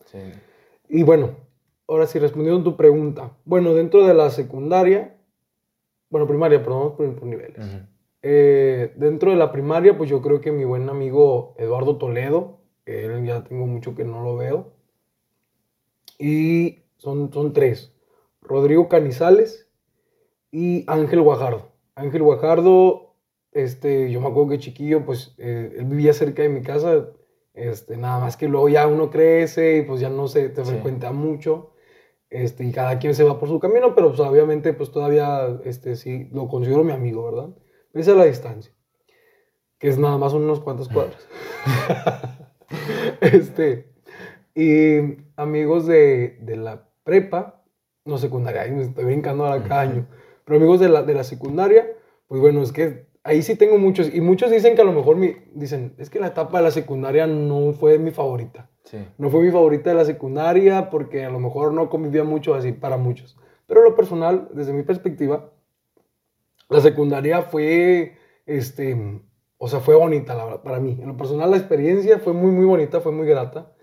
[0.89, 1.31] Y bueno,
[1.87, 3.31] ahora sí, respondiendo a tu pregunta.
[3.45, 5.15] Bueno, dentro de la secundaria,
[6.09, 7.65] bueno, primaria, perdón, por, por niveles.
[8.21, 13.05] Eh, dentro de la primaria, pues yo creo que mi buen amigo Eduardo Toledo, que
[13.05, 14.73] él ya tengo mucho que no lo veo.
[16.17, 17.93] Y son, tres.
[18.41, 19.69] Rodrigo Canizales
[20.51, 21.73] y Ángel Guajardo.
[21.95, 23.15] Ángel Guajardo,
[23.51, 27.09] este, yo me acuerdo que chiquillo, pues eh, él vivía cerca de mi casa,
[27.53, 31.11] este, nada más que luego ya uno crece y pues ya no se te frecuenta
[31.11, 31.73] mucho,
[32.29, 35.95] este, y cada quien se va por su camino, pero pues obviamente pues todavía, este,
[35.95, 37.49] sí, lo considero mi amigo, ¿verdad?
[37.91, 38.73] Pese a la distancia,
[39.77, 41.27] que es nada más unos cuantos cuadros.
[43.21, 43.93] este,
[44.55, 47.63] y amigos de, de la prepa,
[48.05, 50.07] no secundaria, ahí me estoy brincando ahora cada año,
[50.45, 51.87] pero amigos de la, de la secundaria,
[52.27, 55.15] pues bueno, es que ahí sí tengo muchos, y muchos dicen que a lo mejor
[55.15, 58.69] mi, dicen, es que la etapa de la secundaria no fue mi favorita.
[59.17, 62.73] No fue mi favorita de la secundaria porque a lo mejor no convivía mucho así
[62.73, 63.37] para muchos.
[63.65, 65.51] Pero lo personal, desde mi perspectiva,
[66.69, 69.21] la secundaria fue, este,
[69.57, 70.97] o sea, fue bonita la, para mí.
[71.01, 73.73] En lo personal la experiencia fue muy, muy bonita, fue muy grata,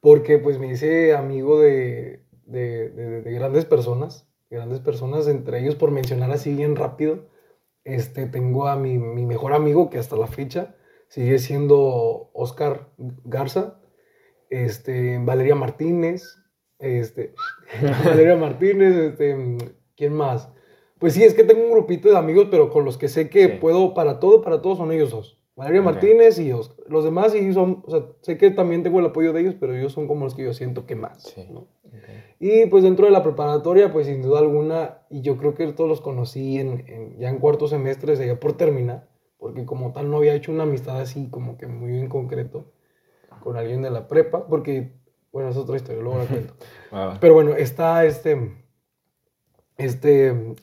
[0.00, 2.90] porque pues me hice amigo de, de,
[3.22, 7.28] de, grandes personas, grandes personas, entre ellos, por mencionar así bien rápido,
[7.84, 10.74] este, tengo a mi, mi mejor amigo que hasta la fecha
[11.08, 12.88] sigue siendo Oscar
[13.24, 13.80] Garza,
[14.50, 16.22] este, Valeria Martínez,
[16.78, 17.34] este,
[18.04, 19.56] Valeria Martínez, este,
[19.96, 20.50] ¿quién más?
[20.98, 23.46] Pues sí, es que tengo un grupito de amigos, pero con los que sé que
[23.46, 23.52] Sí.
[23.60, 25.37] puedo para todo, para todos son ellos dos.
[25.58, 25.82] Valeria.
[25.82, 26.84] Martínez y Oscar.
[26.88, 29.74] Los demás sí son, o sea, sé que también tengo el apoyo de ellos, pero
[29.74, 31.22] ellos son como los que yo siento que más.
[31.22, 31.46] Sí.
[31.50, 31.66] ¿no?
[32.40, 35.90] Y pues dentro de la preparatoria, pues sin duda alguna, y yo creo que todos
[35.90, 40.18] los conocí en, en- ya en cuarto semestre, ya por terminar, porque como tal no
[40.18, 42.70] había hecho una amistad así como que muy en concreto
[43.42, 44.92] con alguien de la prepa, porque,
[45.32, 46.54] bueno, es otra historia, luego la cuento.
[47.20, 48.52] Pero bueno, está este,
[49.76, 50.54] este,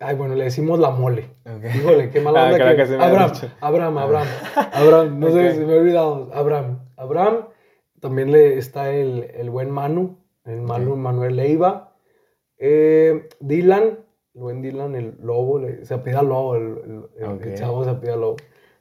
[0.00, 1.30] ay, bueno, le decimos la mole.
[1.76, 2.76] Híjole, qué mala Ah, onda que...
[2.76, 3.50] que has Abraham, dicho.
[3.60, 4.26] Abraham, Abraham,
[4.72, 6.30] Abraham, no sé, se me ha olvidado.
[6.34, 7.44] Abraham, Abraham.
[8.00, 10.96] También le está el, el buen Manu, el Manu.
[10.96, 11.94] Manuel Leiva.
[12.58, 13.98] Eh, Dylan,
[14.34, 18.36] el buen Dylan, el lobo, le- se apida lobo, el, chavo se apida lobo.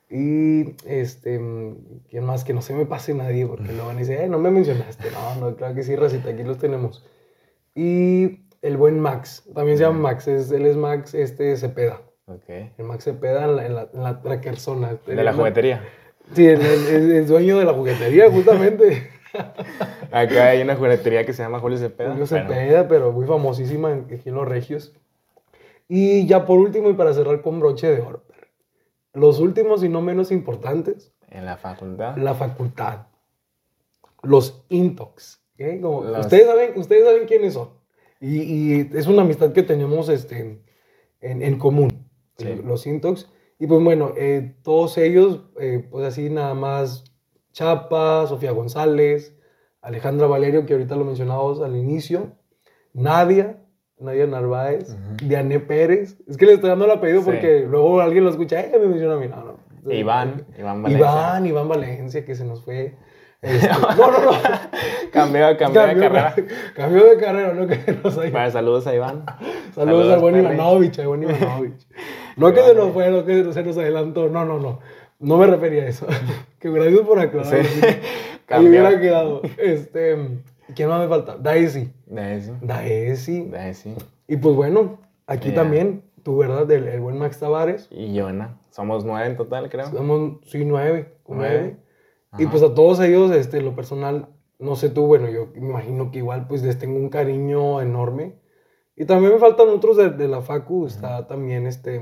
[0.10, 2.44] Y este, mm, ¿quién más?
[2.44, 5.10] Que no se me pase nadie, porque luego van a decir, eh, no me mencionaste.
[5.12, 7.04] No, no, claro que sí, Racita, aquí los tenemos.
[7.76, 12.02] Y el buen Max, también se llama Max, es, él es Max este, Cepeda.
[12.26, 12.50] Ok.
[12.50, 14.22] El Max Cepeda en la, en la, en la.
[15.06, 15.84] De la juguetería.
[16.34, 19.10] Sí, el, el- el- el dueño de la juguetería, justamente.
[20.12, 22.12] Acá hay una juguetería que se llama Julio Cepeda.
[22.12, 24.94] Julio Bueno, Cepeda, pero muy famosísima en- aquí en Los Regios.
[25.88, 28.24] Y ya por último, y para cerrar con broche de oro,
[29.14, 32.18] los últimos y no menos importantes, en la facultad.
[32.18, 33.08] la facultad.
[34.24, 35.42] Los Intox.
[35.60, 35.82] ¿ok?
[35.82, 37.70] Como- Los- Ustedes, saben, ustedes saben quiénes son.
[38.20, 40.62] Y, y es una amistad que tenemos este,
[41.22, 42.50] en, en común, Sí.
[42.64, 43.30] los Intox.
[43.60, 47.04] Y pues bueno, eh, todos ellos, eh, pues así nada más,
[47.52, 49.36] Chapa, Sofía González,
[49.82, 52.34] Alejandra Valerio, que ahorita lo mencionábamos al inicio,
[52.94, 53.64] Nadia,
[54.00, 55.28] Nadia Narváez, Ujú.
[55.28, 56.18] Diane Pérez.
[56.28, 57.26] Es que le estoy dando el apellido Sí.
[57.26, 59.28] porque luego alguien lo escucha, eh, me menciona a mí.
[59.28, 59.44] No,
[59.84, 59.92] no.
[59.92, 61.08] Iván, Iván Valencia.
[61.08, 62.96] Iván, Iván Valencia, que se nos fue.
[63.42, 64.32] Este, no, no, no.
[65.12, 66.36] Cambió, cambió de carrera.
[66.76, 69.26] Cambió de carrera, no que nos haya- Vale, saludos a Iván.
[69.76, 70.46] Saludos, al buen Perry.
[70.56, 71.88] Ivanovich, al buen Ivanovich.
[72.38, 74.30] No que se nos fue, no que se nos adelantó.
[74.30, 74.80] No, no, no.
[75.20, 76.06] No me refería a eso.
[76.60, 77.66] que gracias por aclarar.
[77.66, 77.80] Sí.
[77.84, 78.00] Ahí
[78.46, 78.70] Cambió.
[78.70, 79.42] hubiera quedado.
[79.58, 80.16] Este,
[80.76, 81.36] ¿Quién más me falta?
[81.38, 81.92] Daisy.
[82.06, 82.52] Daisy.
[82.62, 83.44] Daisy.
[83.50, 83.96] Daisy.
[84.28, 86.70] Y pues bueno, aquí también, tú, ¿verdad?
[86.72, 87.88] El, el buen Max Tavares.
[87.90, 88.58] Y Yona.
[88.70, 89.88] Somos nueve en total, creo.
[89.90, 91.16] Somos, sí, nueve.
[91.28, 91.58] Nueve.
[91.60, 91.78] nueve.
[92.38, 94.28] Y pues a todos ellos, este, lo personal,
[94.60, 98.36] no sé tú, bueno, yo me imagino que igual pues les tengo un cariño enorme.
[98.96, 102.02] Y también me faltan otros de, de la Facu, está también este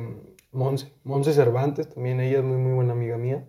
[0.52, 3.48] Monse, Monse Cervantes, también ella es muy, muy buena amiga mía.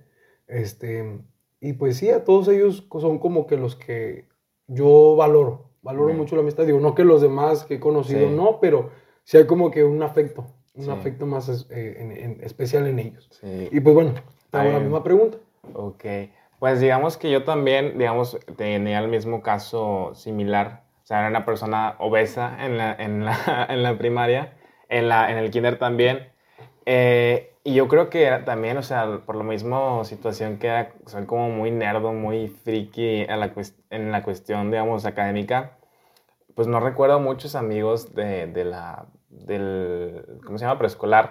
[0.48, 1.20] Este,
[1.60, 4.26] y pues sí, a todos ellos son como que los que
[4.66, 6.66] yo valoro, valoro mucho la amistad.
[6.66, 8.34] Digo, no que los demás que he conocido, Sí.
[8.34, 8.90] no, pero
[9.24, 10.90] sí hay como que un afecto, un Sí.
[10.90, 13.28] afecto más es- eh, en- en- especial en ellos.
[13.40, 13.68] Sí.
[13.70, 14.12] Y pues bueno,
[14.52, 15.38] hago la misma pregunta.
[15.74, 16.04] Ok.
[16.58, 20.84] Pues digamos que yo también, digamos, tenía el mismo caso similar.
[21.02, 24.54] O sea, era una persona obesa en la, en la, en la primaria,
[24.88, 26.32] en, la, en el kinder también.
[26.86, 30.92] Eh, y yo creo que era también, o sea, por lo mismo situación que era,
[31.06, 33.52] soy como muy nerdo, muy friki en la,
[33.90, 35.78] en la cuestión, digamos, académica.
[36.54, 39.06] Pues no recuerdo muchos amigos de, de la,
[39.44, 40.78] del, ¿cómo se llama?
[40.78, 41.30] Preescolar.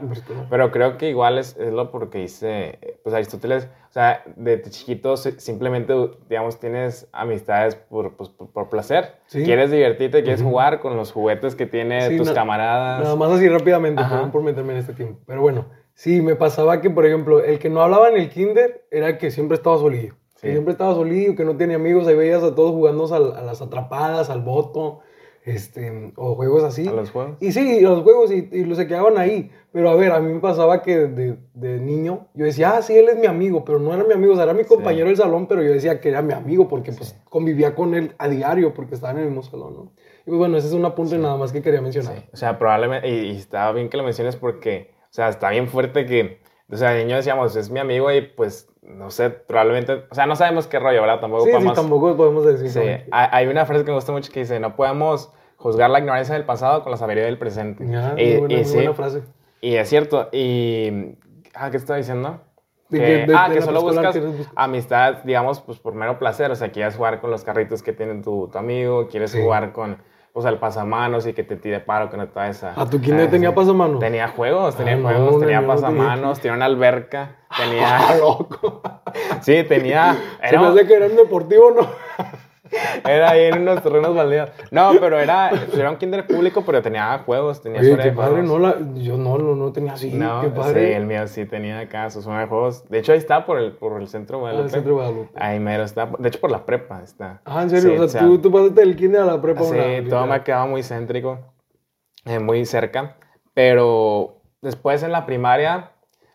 [0.49, 5.17] Pero creo que igual es, es lo porque dice, pues Aristóteles, o sea, de chiquito
[5.17, 5.93] si- simplemente,
[6.29, 9.15] digamos, tienes amistades por, pues, por, por placer.
[9.27, 9.43] Sí.
[9.43, 13.03] Quieres divertirte, quieres jugar con los juguetes que tienen Sí, tus camaradas.
[13.03, 15.19] Nada más así rápidamente, perdón por meterme en este tiempo.
[15.25, 18.85] Pero bueno, sí, me pasaba que, por ejemplo, el que no hablaba en el kinder
[18.91, 20.13] era el que siempre estaba solillo.
[20.41, 22.05] Que siempre estaba solillo, que no tenía amigos.
[22.07, 24.99] Ahí veías a todos jugando a, a las atrapadas, al voto,
[25.45, 26.87] este, o juegos así.
[26.87, 27.37] A los juegos.
[27.39, 29.51] Y sí, los juegos y, y los se quedaban ahí.
[29.71, 32.97] Pero a ver, a mí me pasaba que de, de niño yo decía, ah, sí,
[32.97, 35.17] él es mi amigo, pero no era mi amigo, o sea, era mi compañero del
[35.17, 38.73] salón, pero yo decía que era mi amigo porque pues convivía con él a diario
[38.73, 39.91] porque estaba en el mismo salón, ¿no?
[40.21, 42.15] Y pues bueno, ese es un apunte nada más que quería mencionar.
[42.15, 45.49] Sí, O sea, probablemente, y, y está bien que lo menciones porque, o sea, está
[45.51, 46.39] bien fuerte que,
[46.71, 50.35] o sea, niño decíamos, es mi amigo y pues, no sé, probablemente, o sea, no
[50.35, 51.19] sabemos qué rollo, ¿verdad?
[51.19, 51.75] Tampoco Sí, sí, podemos...
[51.75, 52.69] tampoco podemos decir.
[52.69, 55.31] Sí, hay una frase que me gusta mucho que dice, no podemos
[55.65, 57.83] juzgar la ignorancia del pasado con la sabiduría del presente.
[57.83, 59.23] Y, muy buena, buena frase.
[59.61, 61.15] y es cierto, y...
[61.55, 62.39] Ah, ¿qué estaba diciendo?
[62.89, 66.19] De Que- que- de- ah, de que solo buscas buscar- amistad, digamos, pues por mero
[66.19, 66.51] placer.
[66.51, 69.41] O sea, quieres jugar con los carritos que tiene tu, tu amigo, quieres Sí.
[69.41, 69.97] jugar con,
[70.33, 72.79] pues, al pasamanos y que te tire paro, que no te vayas a...
[72.79, 73.99] ¿A tu a- tenía pasamanos?
[73.99, 78.15] Tenía juegos, tenía Ah, no, juegos, no, tenía no pasamanos, tenía una alberca, Ah, tenía...
[78.19, 78.81] loco.
[79.41, 80.13] sí, tenía...
[80.47, 81.87] Se me era- hace que era un deportivo, ¿no?
[83.03, 84.49] Era ahí en unos terrenos baldíos.
[84.71, 88.15] No, pero era, era un kinder público, pero tenía juegos, tenía Oye, zona qué de
[88.15, 88.49] padre, juegos.
[88.49, 90.95] no la, yo no, no, no tenía así, No, qué sí, padre.
[90.95, 92.87] el mío sí tenía acá su zona de juegos.
[92.89, 94.65] De hecho, ahí está por el, por el centro Ah, Guadalupe.
[94.65, 95.31] el centro de Guadalupe.
[95.35, 96.07] Ahí mero está.
[96.17, 97.41] De hecho, por la prepa está.
[97.45, 99.63] Ah, en serio, Sí, o sea, tú, tú pasaste del kinder a la prepa.
[99.63, 101.39] Sí, una- todo me ha quedado muy céntrico,
[102.25, 103.17] eh, muy cerca.
[103.53, 105.91] Pero después en la primaria,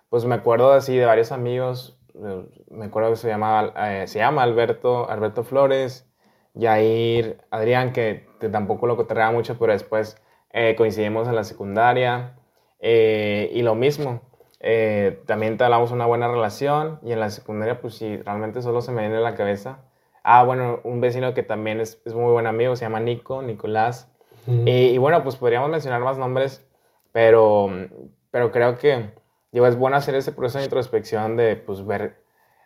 [0.08, 1.98] pues me acuerdo así de varios amigos.
[2.14, 6.06] eh, Me acuerdo que se llamaba, eh, se llama Alberto, Alberto Flores,
[6.54, 10.20] Yair, Adrián, que, tampoco lo cotorreaba mucho, pero después
[10.52, 12.36] eh, coincidimos en la secundaria.
[12.80, 14.22] eh, y lo mismo,
[14.60, 16.98] eh, también hablamos una buena relación.
[17.02, 19.80] Y en la secundaria, pues sí, realmente solo se me viene a la cabeza.
[20.22, 24.08] Ah, bueno, un vecino que también es, es muy buen amigo, se llama Nico, Nicolás.
[24.46, 26.66] Y, y bueno, pues podríamos mencionar más nombres,
[27.12, 27.70] pero,
[28.30, 29.10] pero creo que
[29.52, 32.22] digo, es bueno hacer ese proceso de introspección de pues, ver,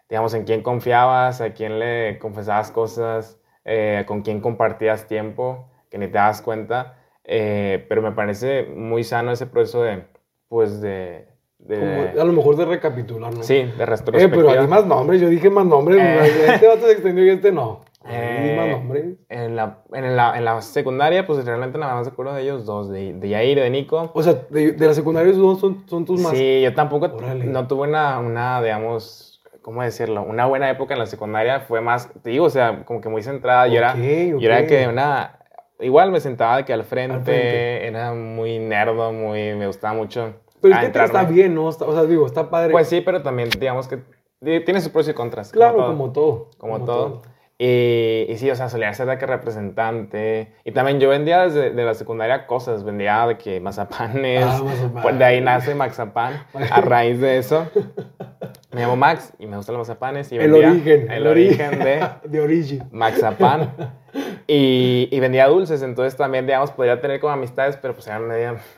[0.09, 5.99] digamos, en quién confiabas, a quién le confesabas cosas, eh, con quién compartías tiempo, que
[5.99, 6.99] ni te das cuenta.
[7.25, 10.05] Eh, pero me parece muy sano ese proceso de,
[10.49, 11.27] pues, de...
[11.59, 11.79] de-
[12.12, 13.43] Como a lo mejor de recapitular, ¿no?
[13.43, 14.53] sí, de Eh, pero retrospectiva.
[14.61, 16.45] hay más nombres, yo dije más nombres, Eh.
[16.55, 17.81] este vato se extendió y este no.
[18.07, 19.17] Eh, más nombres.
[19.31, 22.91] en, la, en, la, en la secundaria, pues realmente nada más acuerdo de ellos dos,
[22.91, 24.11] de, de Yair de Nico.
[24.12, 26.33] O sea, de, de la secundaria esos dos son, son tus más.
[26.37, 27.47] Sí, yo tampoco Órale.
[27.47, 29.34] no tuve una, una, digamos,
[29.65, 30.23] ¿cómo decirlo?
[30.23, 31.61] Una buena época en la secundaria.
[31.61, 33.67] Fue más, te digo, o sea, como que muy centrada.
[33.67, 35.39] Yo, era, Ok, yo era que una...
[35.81, 37.87] Igual me sentaba de que al frente, Al frente.
[37.89, 39.55] era muy nerdo, muy...
[39.55, 41.65] Me gustaba mucho Pero es que está bien, ¿no?
[41.65, 42.71] O sea, digo, está padre.
[42.71, 44.01] Pues sí, pero también, digamos que
[44.41, 45.51] tiene sus pros y contras.
[45.51, 45.87] como claro, todo.
[45.87, 46.51] como todo.
[46.59, 47.23] Como, todo.
[47.57, 50.53] Y, y sí, o sea, solía ser de que representante.
[50.65, 52.85] Y también yo vendía desde de la secundaria cosas.
[52.85, 54.45] Vendía de que mazapanes.
[54.45, 55.03] Ah, mazapán.
[55.03, 56.45] Pues de ahí nace Maxapán.
[56.71, 57.67] A raíz de eso.
[58.75, 60.31] Me llamo Max y me gustan los mazapanes.
[60.33, 61.11] Y El vendía origen.
[61.11, 62.89] El origen de de origen.
[62.93, 63.72] Maxapán.
[64.47, 65.83] Y, y vendía dulces.
[65.83, 68.29] Entonces también, digamos, podría tener como amistades, pero pues eran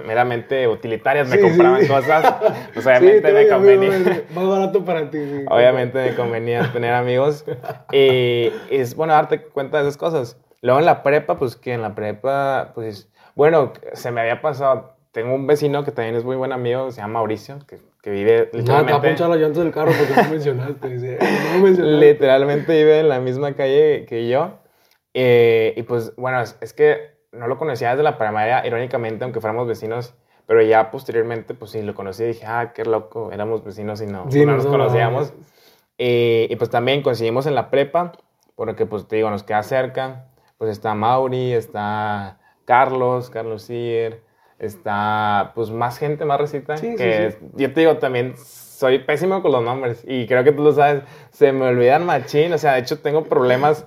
[0.07, 1.29] meramente utilitarias.
[1.29, 1.89] Me Sí, compraban sí.
[1.89, 2.35] cosas.
[2.73, 4.25] Pues Sí, obviamente te me amigo, convenía.
[4.35, 5.19] Más barato para ti.
[5.19, 5.45] sí.
[5.51, 7.45] Obviamente me convenía tener amigos.
[7.93, 10.39] Y es bueno darte cuenta de esas cosas.
[10.63, 14.95] Luego en la prepa, pues que en la prepa, pues, bueno, se me había pasado.
[15.13, 18.43] Tengo un vecino que también es muy buen amigo, se llama Mauricio, que, que vive
[18.45, 20.89] te literalmente, llantas del carro porque no mencionaste.
[20.91, 22.07] dice, no mencionaste.
[22.07, 24.61] literalmente vive en la misma calle que yo.
[25.13, 29.41] Eh, y pues, bueno, es, es que no lo conocía desde la primaria, irónicamente, aunque
[29.41, 30.15] fuéramos vecinos.
[30.47, 34.07] Pero ya posteriormente, pues sí, lo conocí y dije, ah, qué loco, éramos vecinos y
[34.07, 35.35] no, Sí, no no, nos no, conocíamos.
[35.99, 38.13] Eh, y pues también coincidimos en la prepa,
[38.55, 40.27] porque pues te digo, nos queda cerca.
[40.59, 44.23] Pues está Mauri, está Carlos, Carlos Sier,
[44.59, 46.77] está pues más gente, más recita.
[46.77, 47.39] Sí, sí, que sí.
[47.57, 51.03] yo te digo, también soy pésimo con los nombres y creo que tú lo sabes,
[51.31, 53.87] se me olvidan machín, o sea, de hecho tengo problemas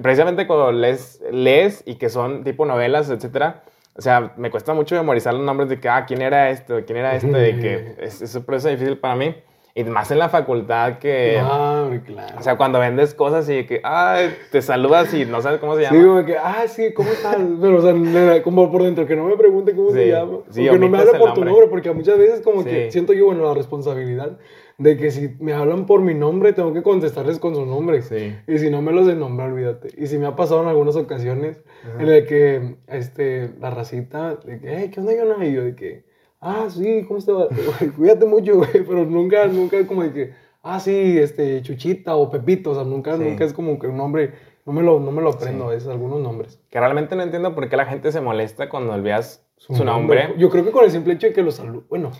[0.00, 3.64] precisamente cuando lees, lees y que son tipo novelas, etcétera.
[3.94, 6.98] O sea, me cuesta mucho memorizar los nombres de que, ah, quién era esto, quién
[6.98, 9.34] era este, de que es, es un proceso difícil para mí.
[9.74, 12.36] Y más en la facultad que, Ah, hombre, claro.
[12.38, 15.86] o sea, cuando vendes cosas y que, ay, te saludas y no sabes cómo se
[15.86, 16.06] Sí, llama.
[16.08, 17.36] como que, ah, sí, ¿cómo estás?
[17.60, 20.38] Pero, o sea, como por dentro, que no me pregunte cómo se Sí, llama.
[20.50, 21.50] sí, o que no me hable por tu nombre.
[21.50, 22.90] nombre, porque muchas veces como que Sí.
[22.92, 24.38] siento yo, bueno, la responsabilidad
[24.76, 28.02] de que si me hablan por mi nombre, tengo que contestarles con su nombre.
[28.02, 28.36] Sí.
[28.46, 29.88] Y si no me los de nombre, olvídate.
[29.96, 31.62] Y si me ha pasado en algunas ocasiones
[31.98, 35.46] en el que, este, la racita, de que, hey, ¿qué onda, Yona?
[35.46, 36.04] Y yo de que,
[36.42, 37.46] ah, sí, ¿cómo estás?
[37.96, 38.70] Cuídate mucho, güey.
[38.72, 42.72] Pero nunca, nunca como de que, ah, sí, este, Chuchita o Pepito.
[42.72, 43.22] O sea, nunca, Sí.
[43.22, 44.34] nunca es como que un nombre,
[44.66, 46.60] no me lo, no me lo aprendo a veces, algunos nombres.
[46.70, 50.34] Que realmente no entiendo por qué la gente se molesta cuando olvidas su, nombre.
[50.38, 52.10] Yo creo que con el simple hecho de que lo saludo, bueno,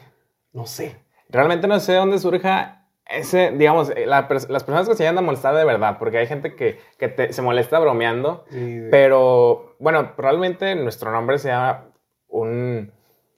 [0.53, 0.97] no sé.
[1.29, 5.19] Realmente no sé de dónde surja ese, digamos, eh, la las personas que se llegan
[5.19, 9.75] a molestar de verdad, porque hay gente que, que te- se molesta bromeando, Sí, pero
[9.81, 11.87] bueno, probablemente nuestro nombre sea
[12.29, 12.93] un,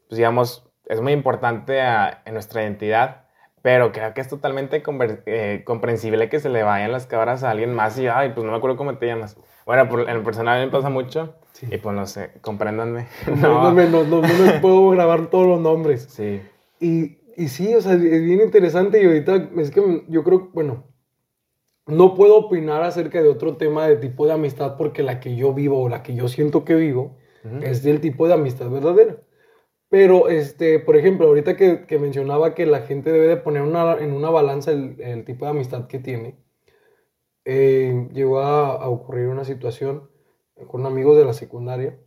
[0.09, 3.25] pues digamos, es muy importante a- en nuestra identidad,
[3.63, 4.83] pero creo que es totalmente
[5.27, 8.53] eh, comprensible que se le vayan las cabras a alguien más y, ay, pues no
[8.53, 9.37] me acuerdo cómo te llamas.
[9.67, 11.67] Bueno, por- en el personal me pasa mucho Sí.
[11.71, 13.07] y pues no sé, compréndanme.
[13.41, 16.03] no, no no- no- no me puedo grabar todos los nombres.
[16.11, 16.43] Sí,
[16.81, 20.85] Y, y sí, o sea, es bien interesante y ahorita es que yo creo, bueno,
[21.87, 25.53] no puedo opinar acerca de otro tema de tipo de amistad porque la que yo
[25.53, 27.59] vivo o la que yo siento que vivo Ujú.
[27.63, 29.17] es del tipo de amistad verdadera.
[29.95, 33.97] Pero, este, por ejemplo, ahorita que, que mencionaba que la gente debe de poner una-
[33.99, 36.37] en una balanza el, el tipo de amistad que tiene,
[37.47, 40.11] eh, llegó a, a ocurrir una situación
[40.69, 41.99] con amigos de la secundaria.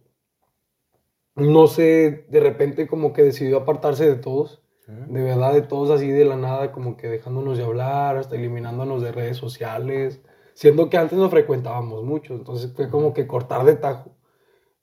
[1.35, 4.61] No sé, de repente como que decidió apartarse de todos,
[5.05, 9.01] de verdad, de todos así de la nada, como que dejándonos de hablar, hasta eliminándonos
[9.01, 10.21] de redes sociales,
[10.53, 14.16] siendo que antes nos frecuentábamos mucho, entonces fue como que cortar de tajo.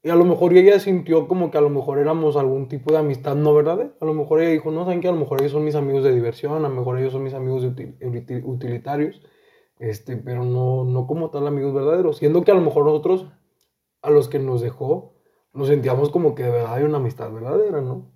[0.05, 2.99] Y a lo mejor ella sintió como que a lo mejor éramos algún tipo de
[2.99, 3.95] amistad no verdadera.
[4.01, 6.05] A lo mejor ella dijo, no, saben que a lo mejor ellos son mis amigos
[6.05, 7.65] de diversión, a lo mejor ellos son mis amigos
[8.45, 9.23] utilitarios,
[9.79, 12.19] este, pero no, no como tal amigos verdaderos.
[12.19, 13.27] Siendo que a lo mejor nosotros,
[14.03, 15.15] a los que nos dejó,
[15.55, 18.13] nos sentíamos como que de verdad hay una amistad verdadera, ¿no?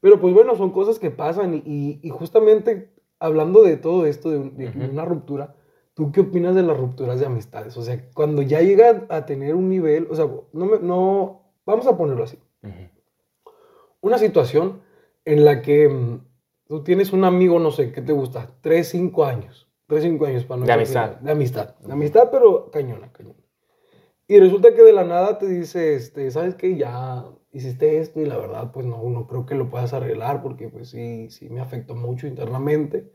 [0.00, 4.88] Pero pues bueno, son cosas que pasan y, y justamente hablando de todo esto, de,
[4.90, 5.54] una ruptura,
[5.96, 7.76] ¿tú qué opinas de las rupturas de amistades?
[7.76, 11.86] O sea, cuando ya llega a tener un nivel, o sea, no, me, no vamos
[11.86, 12.38] a ponerlo así.
[14.00, 14.82] Una situación
[15.24, 16.20] en la que mm,
[16.68, 18.50] tú tienes un amigo, no sé, ¿qué te gusta?
[18.60, 19.68] Tres, cinco años.
[19.86, 21.16] Tres, cinco años para no De amistad.
[21.16, 21.74] De amistad.
[21.78, 23.40] De amistad, pero cañona, cañona.
[24.28, 26.76] Y resulta que de la nada te dice, este, ¿sabes qué?
[26.76, 30.68] Ya hiciste esto y la verdad, pues no, no creo que lo puedas arreglar porque
[30.68, 33.10] pues sí, sí me afectó mucho internamente.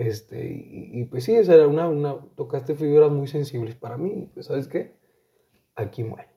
[0.00, 4.30] Este, y, pues sí, esa era una, una, tocaste figuras muy sensibles para mí.
[4.32, 4.96] Pues, ¿sabes qué?
[5.74, 6.28] Aquí muere.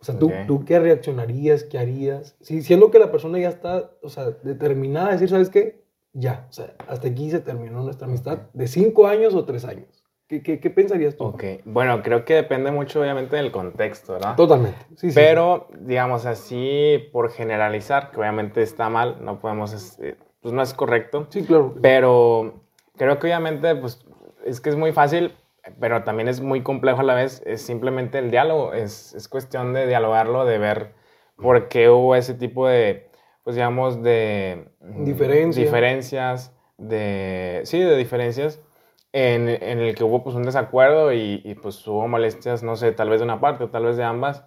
[0.00, 1.64] O sea, ¿tú, ¿tú qué reaccionarías?
[1.64, 2.34] ¿Qué harías?
[2.40, 5.84] Si, siendo que la persona ya está, o sea, determinada a decir, ¿sabes qué?
[6.14, 10.02] Ya, o sea, hasta aquí se terminó nuestra amistad de cinco años o tres años.
[10.26, 11.24] ¿Qué, qué, qué pensarías tú?
[11.24, 14.34] Ok, bueno, creo que depende mucho obviamente del contexto, ¿verdad?
[14.34, 20.54] Totalmente, sí, Pero, digamos así, por generalizar, que obviamente está mal, no podemos, este, pues
[20.54, 21.26] no es correcto.
[21.28, 21.74] Sí, claro.
[21.82, 22.69] Pero
[23.00, 24.04] creo que obviamente, pues,
[24.44, 25.34] es que es muy fácil,
[25.80, 29.72] pero también es muy complejo a la vez, es simplemente el diálogo, es, es cuestión
[29.72, 30.92] de dialogarlo, de ver
[31.36, 33.10] por qué hubo ese tipo de,
[33.42, 34.68] pues digamos, de...
[34.80, 35.64] Diferencias.
[35.64, 37.62] Diferencias, de...
[37.64, 38.60] Sí, de diferencias
[39.12, 42.92] en, en, el que hubo pues un desacuerdo y, y, pues hubo molestias, no sé,
[42.92, 44.44] tal vez de una parte o tal vez de ambas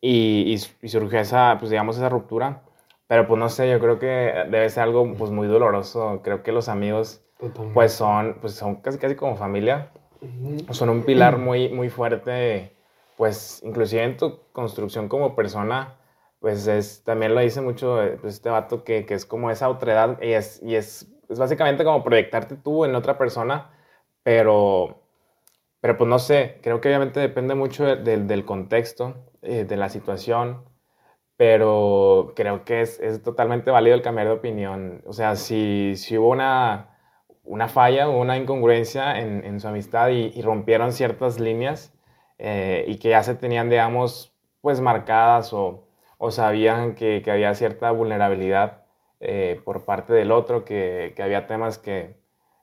[0.00, 2.62] y, y, surgió esa, pues digamos, esa ruptura.
[3.08, 6.20] Pero pues no sé, yo creo que debe ser algo pues muy doloroso.
[6.22, 7.25] Creo que los amigos
[7.74, 9.90] pues son, pues son casi casi como familia.
[10.70, 12.76] Son un pilar muy, muy fuerte,
[13.16, 15.98] pues inclusive en tu construcción como persona,
[16.40, 19.68] pues es, también lo dice mucho eh, pues, este vato que, que, es como esa
[19.68, 23.70] otredad y es, y es, es básicamente como proyectarte tú en otra persona
[24.26, 25.02] pero,
[25.80, 30.64] pero pues no sé, creo que obviamente depende mucho del contexto, eh, de la situación,
[31.36, 35.02] pero creo que es, es, totalmente válido el cambiar de opinión.
[35.06, 36.95] O sea, si, si hubo una,
[37.46, 41.92] una falla o una incongruencia en, en su amistad y, rompieron ciertas líneas
[42.38, 45.84] eh, y que ya se tenían, digamos, pues marcadas o,
[46.18, 48.82] o sabían que, que, había cierta vulnerabilidad
[49.20, 52.16] eh, por parte del otro, que, que había temas que,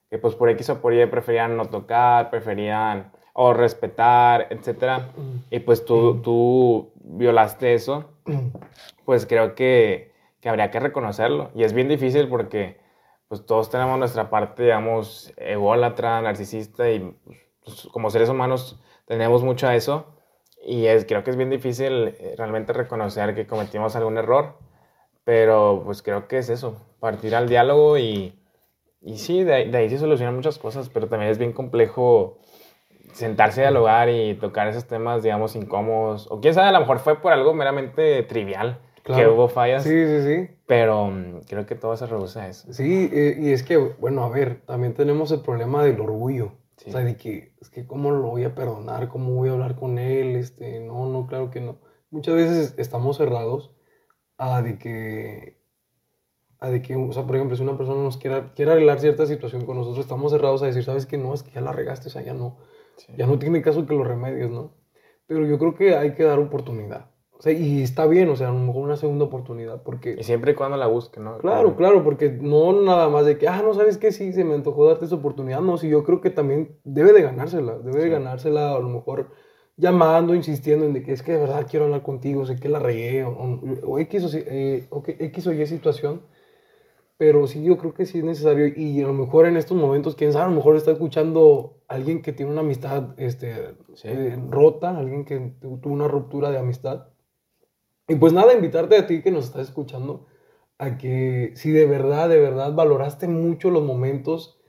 [0.10, 5.04] que pues por X o por Y preferían no tocar, preferían o respetar, etc.
[5.50, 8.12] Y pues tú, tú violaste eso,
[9.06, 11.52] pues creo que, que, habría que reconocerlo.
[11.56, 12.78] Y es bien difícil porque
[13.34, 17.16] pues todos tenemos nuestra parte, digamos, ególatra, narcisista y
[17.64, 20.06] pues, como seres humanos tenemos mucho a eso.
[20.66, 24.58] Y es, creo que es bien difícil eh, realmente reconocer que cometimos algún error.
[25.24, 28.40] Pero pues creo que es eso, partir al diálogo y
[29.06, 32.40] y sí, de ahí, se solucionan muchas cosas, pero también es bien complejo
[33.12, 36.28] sentarse a dialogar y tocar esos temas, digamos, incómodos.
[36.32, 38.80] O quién sabe, a lo mejor fue por algo meramente trivial.
[39.04, 39.84] Que hubo fallas.
[39.84, 40.56] Sí, sí, sí.
[40.66, 42.72] Pero mm, creo que todo se reduce a eso.
[42.72, 46.54] Sí, eh, y es que, bueno, a ver, también tenemos el problema del orgullo.
[46.86, 49.08] O sea, de que, es que, ¿cómo lo voy a perdonar?
[49.08, 50.36] ¿Cómo voy a hablar con él?
[50.36, 51.78] Este, no, no, claro que no.
[52.10, 53.72] Muchas veces estamos cerrados
[54.38, 55.64] a de que
[56.70, 59.66] de que, o sea, por ejemplo, si una persona nos quiere, quiere arreglar cierta situación
[59.66, 61.18] con nosotros, estamos cerrados a decir, ¿sabes qué?
[61.18, 62.58] No, es que ya la regaste, o sea, ya no,
[63.18, 64.74] ya no tiene caso que lo remedies, ¿no?
[65.28, 67.12] Pero yo creo que hay que dar oportunidad.
[67.44, 70.16] Sea, y está bien, o sea, a lo mejor una segunda oportunidad, porque...
[70.18, 71.39] Y siempre y cuando la busquen, ¿no?
[71.39, 74.14] Claro, claro, porque no nada más de que, ah, no, ¿sabes qué?
[74.14, 75.60] Sí, se me antojó darte esa oportunidad.
[75.60, 79.32] No, sí, yo creo que también debe de ganársela, debe de ganársela a lo mejor
[79.76, 82.80] llamando, insistiendo en de que es que de verdad quiero hablar contigo, sé que la
[82.80, 86.22] regué, o, X, o, eh, o, X o Y situación
[87.18, 90.16] pero sí, yo creo que sí es necesario y a lo mejor en estos momentos,
[90.16, 94.98] quién sabe, a lo mejor está escuchando alguien que tiene una amistad este, eh, rota,
[94.98, 97.12] alguien que tuvo una ruptura de amistad.
[98.08, 100.28] Y pues nada, invitarte a ti que nos estás escuchando
[100.78, 104.60] a que si de verdad, de verdad valoraste mucho los momentos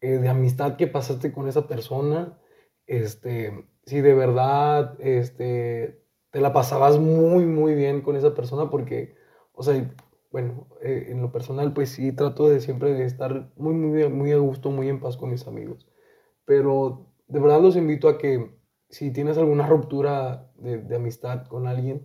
[0.00, 2.38] eh, de amistad que pasaste con esa persona,
[2.86, 9.16] este, si de verdad este, te la pasabas muy, muy bien con esa persona, porque,
[9.52, 9.74] o sea,
[10.30, 14.32] bueno, eh, en lo personal, pues sí, trato de siempre de estar muy, muy, muy
[14.32, 15.86] a gusto, muy en paz con mis amigos.
[16.44, 18.50] Pero de verdad los invito a que
[18.88, 22.04] si tienes alguna ruptura de, amistad con alguien,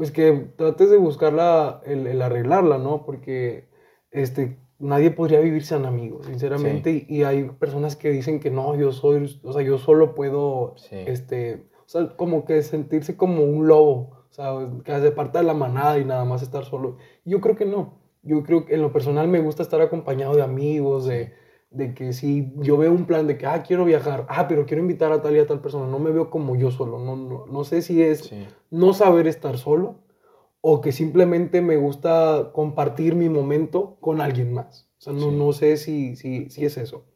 [0.00, 3.04] pues que trates de buscarla, el, arreglarla, ¿no?
[3.04, 3.68] Porque
[4.10, 7.04] este, nadie podría vivir sin amigos, sinceramente.
[7.06, 11.66] Y, hay personas que dicen que no, yo soy, o sea, yo solo puedo, este,
[11.84, 14.54] o sea, como que sentirse como un lobo, o sea,
[14.86, 16.96] que hace parte de la manada y nada más estar solo.
[17.26, 18.00] Yo creo que no.
[18.22, 21.34] Yo creo que en lo personal me gusta estar acompañado de amigos, de,
[21.70, 24.82] de que si yo veo un plan de que, ah, quiero viajar, ah, pero quiero
[24.82, 27.46] invitar a tal y a tal persona, no me veo como yo solo, no, no,
[27.46, 28.32] no sé si es
[28.70, 30.00] no saber estar solo
[30.60, 34.90] o que simplemente me gusta compartir mi momento con alguien más.
[34.98, 37.06] O sea, no, no sé si, si, si es eso.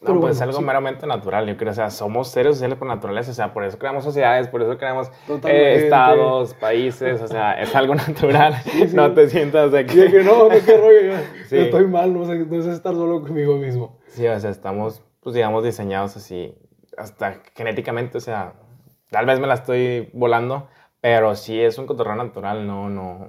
[0.00, 1.72] No, pues es algo meramente natural, yo creo.
[1.72, 3.32] O sea, somos seres sociales por naturaleza.
[3.32, 5.10] O sea, por eso creamos sociedades, por eso creamos
[5.44, 7.20] eh, estados, países.
[7.20, 8.54] O sea, es algo natural.
[8.92, 10.08] No te sientas de que.
[10.08, 11.20] que no, qué rollo.
[11.50, 13.98] Estoy mal, no sé, no sé estar solo conmigo mismo.
[14.06, 16.54] Sí, o sea, estamos, pues digamos, diseñados así,
[16.96, 18.18] hasta genéticamente.
[18.18, 18.54] O sea,
[19.10, 20.68] tal vez me la estoy volando,
[21.00, 23.26] pero sí es un cotorreo natural, no, no,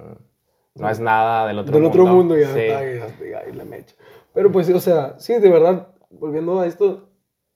[0.76, 1.88] no es nada del otro mundo.
[1.90, 3.96] Del otro mundo ya está, ya, ahí la mecha.
[4.32, 7.08] Pero pues, o sea, sí, de verdad, volviendo a esto,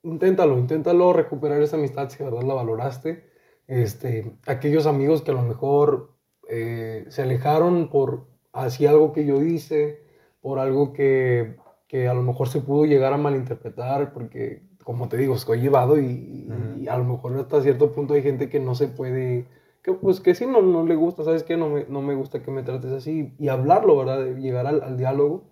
[0.03, 3.31] inténtalo, inténtalo recuperar esa amistad si de verdad la valoraste.
[3.67, 6.15] Este, aquellos amigos que a lo mejor
[6.49, 10.03] eh, se alejaron por así algo que yo hice,
[10.41, 11.57] por algo que,
[11.89, 15.99] que, a lo mejor se pudo llegar a malinterpretar, porque como te digo, estoy llevado
[15.99, 16.49] y,
[16.79, 19.47] y a lo mejor hasta cierto punto hay gente que no se puede
[19.85, 21.59] que pues que si no, no le gusta, ¿sabes qué?
[21.59, 24.35] No me, no me gusta que me trates así y hablarlo, ¿verdad?
[24.37, 25.45] Llegar al, al, diálogo,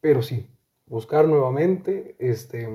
[0.00, 0.53] pero sí,
[0.94, 2.68] buscar nuevamente, este,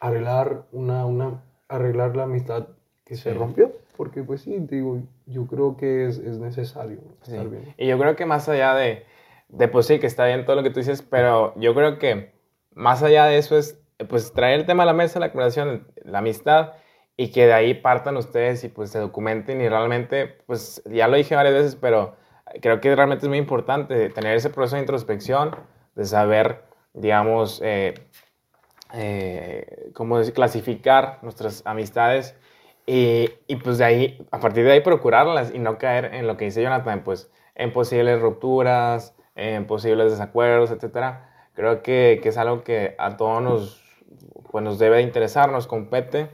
[0.00, 2.66] arreglar una, una, arreglar la amistad
[3.04, 7.72] que se rompió, porque pues sí, digo, yo creo que es, es necesario estar bien.
[7.78, 9.04] Y yo creo que más allá de,
[9.50, 12.32] de, pues sí, que está bien todo lo que tú dices, pero yo creo que
[12.74, 16.18] más allá de eso es, pues traer el tema a la mesa, la conversación, la
[16.18, 16.72] amistad,
[17.16, 21.16] y que de ahí partan ustedes y pues se documenten y realmente, pues ya lo
[21.16, 22.16] dije varias veces, pero
[22.60, 25.54] creo que realmente es muy importante tener ese proceso de introspección,
[25.94, 27.94] de saber, digamos, eh,
[28.94, 32.36] eh, cómo decir, clasificar nuestras amistades
[32.86, 36.36] y, y, pues de ahí, a partir de ahí procurarlas y no caer en lo
[36.36, 41.18] que dice Jonathan, pues en posibles rupturas, en posibles desacuerdos, etc.
[41.54, 43.84] Creo que, que es algo que a todos nos,
[44.50, 46.30] pues, nos debe interesar, nos compete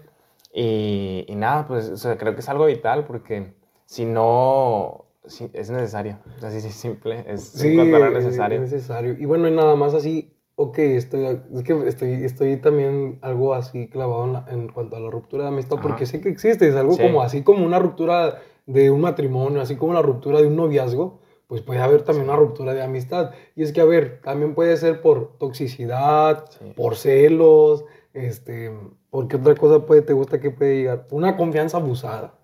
[0.53, 3.53] y, nada, pues creo que es algo vital porque
[3.85, 6.19] si no, es necesario.
[6.43, 8.63] Así es simple, es sí, necesario.
[8.63, 9.17] Es necesario.
[9.19, 13.89] Y bueno, y nada más así, ok, estoy, es que estoy, estoy también algo así
[13.89, 17.23] clavado en, cuanto a la ruptura de amistad, porque sé que existe, es algo como
[17.23, 21.63] así como una ruptura de un matrimonio, así como la ruptura de un noviazgo, pues
[21.63, 23.31] puede haber también una ruptura de amistad.
[23.55, 28.73] Y es que, a ver, también puede ser por toxicidad, por celos, este,
[29.11, 31.07] porque otra cosa puede, te gusta que puede llegar.
[31.11, 32.35] Una confianza abusada.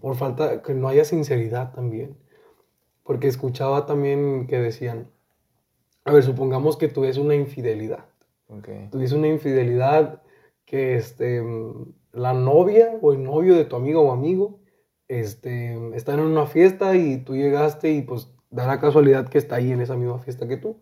[0.00, 2.16] Por falta, que no haya sinceridad también.
[3.02, 5.10] Porque escuchaba también que decían,
[6.04, 8.06] a ver, supongamos que tú una infidelidad.
[8.48, 8.88] Okay.
[8.90, 10.22] Tú una infidelidad
[10.64, 11.42] que este,
[12.12, 14.60] la novia o el novio de tu amigo o amigo
[15.08, 19.56] este, están en una fiesta y tú llegaste y pues da la casualidad que está
[19.56, 20.76] ahí en esa misma fiesta que tú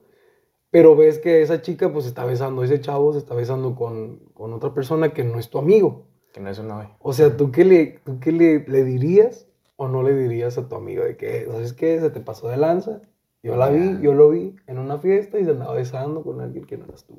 [0.71, 4.53] pero ves que esa chica pues está besando, ese chavo se está besando con, con
[4.53, 6.07] otra persona que no es tu amigo.
[6.33, 6.97] Que no es un novio.
[7.01, 10.69] O sea, ¿tú qué, le, tú qué le, le, dirías o no le dirías a
[10.69, 11.99] tu amigo de que, ¿sabes qué?
[11.99, 13.03] Se te pasó de lanza.
[13.43, 16.65] Yo la vi, yo lo vi en una fiesta y se andaba besando con alguien
[16.67, 17.15] que no eras tú.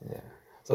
[0.00, 0.22] O sea,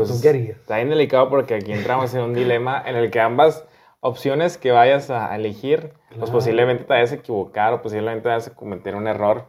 [0.02, 0.58] ¿tú pues, qué harías?
[0.58, 3.66] Está bien delicado porque aquí entramos en un dilema en el que ambas
[4.00, 8.48] opciones que vayas a elegir, pues posiblemente te vayas a equivocar o posiblemente te vayas
[8.48, 9.46] a cometer un error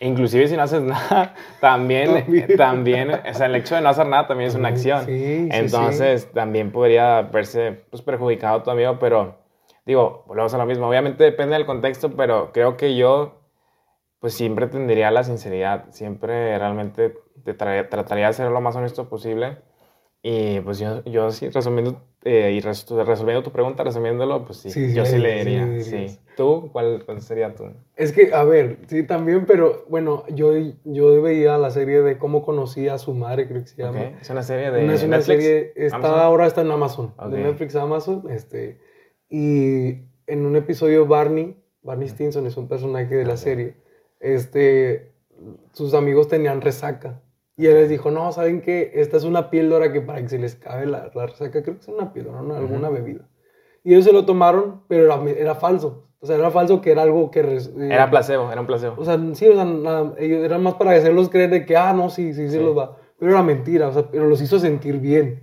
[0.00, 4.26] Inclusive si no haces nada, también, también, o sea, el hecho de no hacer nada
[4.26, 5.04] también es una acción.
[5.06, 9.36] Entonces, también podría verse pues, perjudicado tu amigo, pero
[9.84, 10.88] digo, volvemos a lo mismo.
[10.88, 13.39] Obviamente depende del contexto, pero creo que yo,
[14.20, 15.86] pues siempre tendría la sinceridad.
[15.90, 17.14] Siempre realmente
[17.44, 19.58] te trataría de ser lo más honesto posible.
[20.22, 25.06] Y pues yo, yo sí, resumiendo, eh, y resolviendo tu pregunta, resumiéndolo, pues sí, yo
[25.06, 25.82] sí le diría.
[25.82, 26.68] Sí, ¿Tú?
[26.72, 27.64] ¿Cuál, sería tú?
[27.96, 30.52] Es que, a ver, sí, también, pero bueno, yo,
[30.84, 34.12] yo veía la serie de cómo conocí a su madre, creo que se llama.
[34.20, 34.92] Es una serie de.
[34.92, 38.24] es una serie, está, ahora está en Amazon, de Netflix Amazon.
[38.28, 38.78] Este,
[39.30, 43.76] y en un episodio, Barney, Barney Stinson es un personaje de la serie.
[44.20, 45.12] Este,
[45.72, 47.22] sus amigos tenían resaca.
[47.56, 48.92] Y él les dijo, no, ¿saben qué?
[48.94, 51.82] Esta es una píldora que para que se les cabe la, la resaca, creo que
[51.82, 52.54] es una píldora, ¿no?
[52.54, 53.28] Alguna bebida.
[53.84, 56.08] Y ellos se lo tomaron, pero era, era, falso.
[56.20, 57.40] O sea, era falso que era algo que...
[57.40, 57.58] Eh,
[57.90, 58.94] era placebo, era un placebo.
[58.98, 61.92] O sea, sí, o sea, nada, ellos, era más para hacerlos creer de que, ah,
[61.92, 62.96] no, sí, sí, sí, los va.
[63.18, 65.42] Pero era mentira, o sea, pero los hizo sentir bien.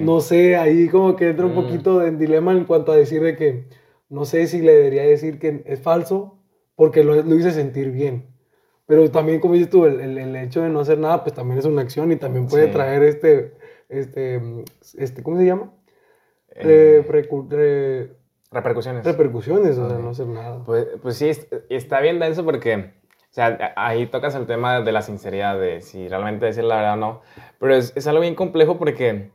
[0.00, 1.62] No sé, ahí como que entra un mm.
[1.62, 3.68] poquito en dilema en cuanto a decir de que,
[4.08, 6.37] no sé si le debería decir que es falso,
[6.78, 8.26] porque lo, lo hice sentir bien.
[8.86, 11.58] Pero también, como dices tú, el, el- el hecho de no hacer nada, pues también
[11.58, 12.72] es una acción y también puede Sí.
[12.72, 13.52] traer este,
[13.88, 14.40] este,
[14.96, 15.72] este, ¿cómo se llama?
[16.54, 18.16] Eh, Re- recu- re-
[18.52, 19.04] repercusiones.
[19.04, 20.02] repercusiones, o sea, Ok.
[20.04, 20.62] no hacer nada.
[20.64, 24.92] Pues, pues sí, est- está bien denso porque, o sea, ahí tocas el tema de
[24.92, 27.20] la sinceridad, de si realmente decir la verdad o no.
[27.58, 29.30] Pero es, es algo bien complejo porque,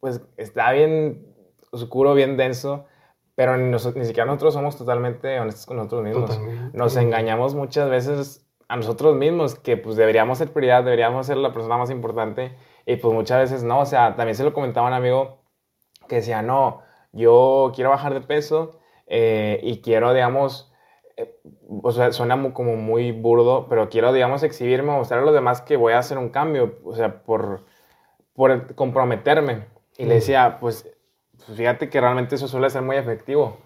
[0.00, 1.26] pues, está bien
[1.70, 2.86] oscuro, bien denso,
[3.36, 6.30] pero ni, nos- ni siquiera nosotros somos totalmente honestos con nosotros mismos.
[6.30, 6.76] Totalmente.
[6.76, 11.52] Nos engañamos muchas veces a nosotros mismos, que pues deberíamos ser prioridad, deberíamos ser la
[11.52, 13.78] persona más importante, y pues muchas veces no.
[13.78, 15.38] O sea, también se lo comentaba un amigo
[16.08, 16.80] que decía, no,
[17.12, 20.72] yo quiero bajar de peso eh, y quiero, digamos,
[21.16, 21.38] eh,
[21.82, 25.76] o sea, suena como muy burdo, pero quiero, digamos, exhibirme, mostrar a los demás que
[25.76, 27.66] voy a hacer un cambio, o sea, por,
[28.34, 29.66] por comprometerme.
[29.96, 30.18] Y le Mm.
[30.18, 30.90] decía, pues,
[31.44, 33.58] pues fíjate que realmente eso suele ser muy efectivo,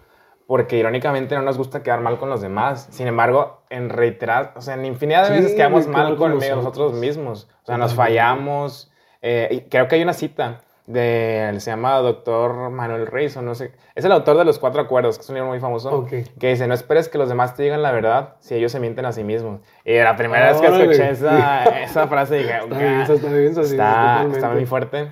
[0.47, 2.87] porque irónicamente no nos gusta quedar mal con los demás.
[2.91, 6.93] Sin embargo, en reiteradas, o sea, en infinidad de Sí, veces quedamos mal con nosotros.
[6.93, 7.47] mismos.
[7.63, 8.91] O sea, nos fallamos.
[9.21, 13.53] eh, y creo que hay una cita de, se llama Doctor Manuel Reis, o no
[13.55, 13.71] sé.
[13.95, 15.89] Es el autor de Los Cuatro Acuerdos, que es un libro muy famoso.
[15.91, 16.09] Ok.
[16.39, 19.05] Que dice, no esperes que los demás te digan la verdad si ellos se mienten
[19.05, 19.61] a sí mismos.
[19.85, 23.23] Y la primera vez que escuché esa, esa frase dije, Está "Ok, bien, está bien,
[23.45, 24.37] está bien, está, totalmente.
[24.37, 25.11] está muy fuerte.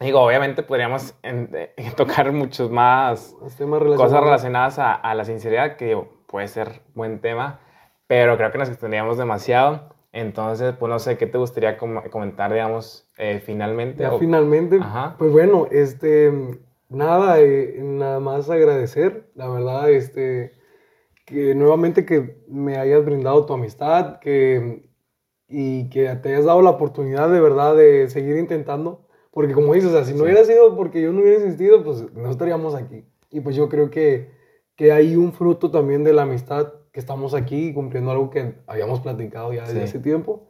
[0.00, 1.50] Digo, obviamente podríamos en-
[1.96, 3.96] tocar muchos más relacionados.
[3.96, 7.60] cosas relacionadas a, a la sinceridad, que digo, puede ser buen tema,
[8.06, 9.96] pero creo que nos extendríamos demasiado.
[10.12, 14.02] Entonces, pues no sé, ¿qué te gustaría com- comentar, digamos, eh, finalmente?
[14.02, 15.16] Ya O- finalmente, Ajá.
[15.18, 16.32] pues bueno, este,
[16.88, 20.52] nada, eh, nada más agradecer, la verdad, este,
[21.26, 24.88] que nuevamente que me hayas brindado tu amistad, que,
[25.48, 29.90] y que te hayas dado la oportunidad de verdad de seguir intentando, porque como dices,
[29.90, 30.24] o sea, si no Sí.
[30.24, 33.04] hubiera sido porque yo no hubiera insistido, pues no estaríamos aquí.
[33.30, 34.30] Y pues yo creo que,
[34.76, 39.00] que hay un fruto también de la amistad, que estamos aquí cumpliendo algo que habíamos
[39.00, 39.84] platicado ya desde Sí.
[39.84, 40.48] hace tiempo.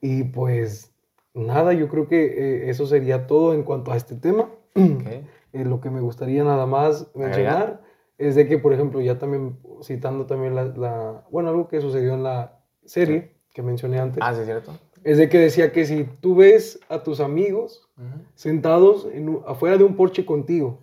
[0.00, 0.92] Y pues
[1.34, 4.50] nada, yo creo que eh, eso sería todo en cuanto a este tema.
[4.74, 4.76] Ok.
[5.52, 7.80] Eh, lo que me gustaría nada más mencionar
[8.18, 12.14] es de que, por ejemplo, ya también citando también la, la- bueno, algo que sucedió
[12.14, 14.78] en la serie que mencioné antes, Ah, sí, cierto.
[15.02, 17.89] es de que decía que si tú ves a tus amigos
[18.34, 20.80] Sentados en afuera de un porche contigo,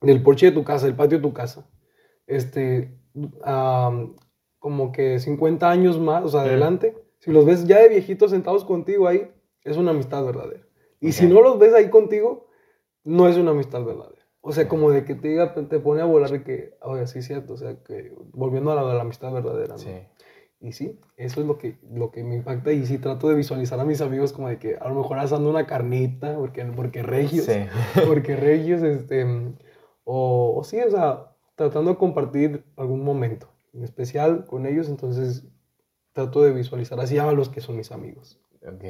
[0.00, 1.68] del porche de tu casa, del patio de tu casa,
[2.26, 2.96] este,
[4.58, 8.64] como que 50 años más, o sea, adelante, si los ves ya de viejitos sentados
[8.64, 9.30] contigo ahí,
[9.62, 10.66] es una amistad verdadera.
[11.00, 12.48] Y si no los ves ahí contigo,
[13.04, 14.22] no es una amistad verdadera.
[14.40, 17.20] O sea, como de que te diga, te pone a volar de que, oye, sí
[17.20, 19.78] es cierto, o sea, que volviendo a la, a la amistad verdadera, ¿no?
[19.78, 19.90] Sí.
[20.64, 23.80] Y sí, eso es lo que, lo que me impacta y sí trato de visualizar
[23.80, 27.46] a mis amigos como de que a lo mejor asando una carnita, porque, porque regios,
[27.46, 27.66] Sí.
[28.06, 29.24] porque regios, este,
[30.04, 35.44] o, o sí, o sea, tratando de compartir algún momento en especial con ellos, entonces
[36.12, 38.38] trato de visualizar así a los que son mis amigos.
[38.64, 38.84] Ok,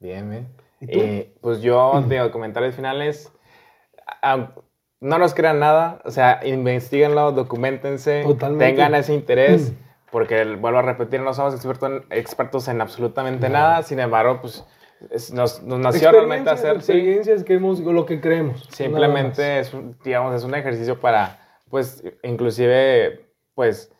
[0.00, 0.48] bien, bien.
[0.80, 3.32] Eh, pues yo, de comentarios finales,
[4.22, 4.52] a-
[5.00, 8.64] no nos crean nada, o sea, investiguenlo, documentense, Totalmente.
[8.74, 9.72] tengan ese interés,
[10.14, 13.54] porque vuelvo a repetir, no somos expertos en, expertos en absolutamente No.
[13.54, 14.64] nada, sin embargo, pues
[15.10, 18.62] es- nos, nos nació realmente hacer, sí, experiencias que hemos, lo que creemos.
[18.70, 23.92] simplemente es, un- digamos, es un ejercicio para, pues, inclusive, pues,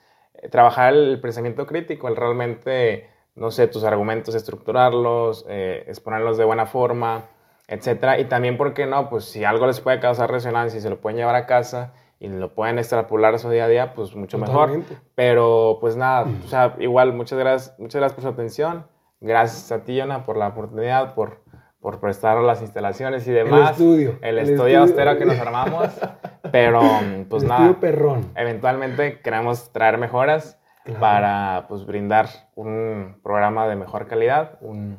[0.53, 6.67] trabajar el pensamiento crítico, el realmente, no sé, tus argumentos, estructurarlos, eh, exponerlos de buena
[6.67, 7.25] forma,
[7.67, 8.21] etcétera.
[8.21, 9.09] Y también, ¿por qué no?
[9.11, 12.29] Pues si algo les puede causar resonancia y se lo pueden llevar a casa y
[12.29, 14.69] lo pueden extrapolar a su día a día, pues mucho mejor.
[14.69, 14.97] Totalmente.
[15.15, 18.87] Pero pues nada, o sea, igual muchas gracias, muchas gracias por su atención.
[19.21, 21.43] Gracias a ti, Yona, por la oportunidad, por,
[21.81, 23.73] por prestar las instalaciones y demás.
[23.73, 25.89] estudio, El, el estudio austero que nos armamos.
[26.53, 26.81] Pero
[27.29, 28.31] pues El nada, perrón.
[28.37, 31.01] eventualmente queremos traer mejoras Claro.
[31.01, 34.99] para pues brindar un programa de mejor calidad, un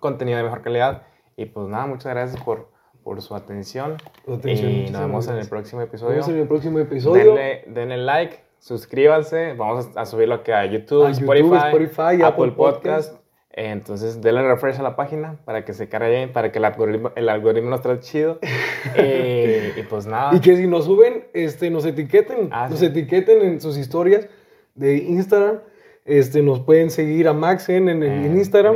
[0.00, 1.02] contenido de mejor calidad.
[1.36, 2.72] Y pues nada, muchas gracias por,
[3.04, 3.96] por su atención.
[4.26, 6.12] Y nos vemos en el próximo Nos episodio.
[6.14, 7.34] vemos en el próximo episodio.
[7.34, 9.52] Denle, denle like, suscríbanse.
[9.52, 13.10] Vamos a subirlo a YouTube, A YouTube, Spotify, Spotify, Apple, Apple Podcast.
[13.12, 13.24] Podcast.
[13.56, 17.12] Entonces, denle refresh a la página para que se cargue bien, para que el algoritmo,
[17.14, 18.38] el algoritmo nos trate chido.
[18.96, 20.34] Eh, y pues nada.
[20.36, 22.86] Y que si nos suben, este, nos etiqueten, Ah, nos sí.
[22.86, 24.28] etiqueten en sus historias
[24.74, 25.60] de Instagram.
[26.04, 28.74] Este, nos pueden seguir a Maxen en, en Instagram.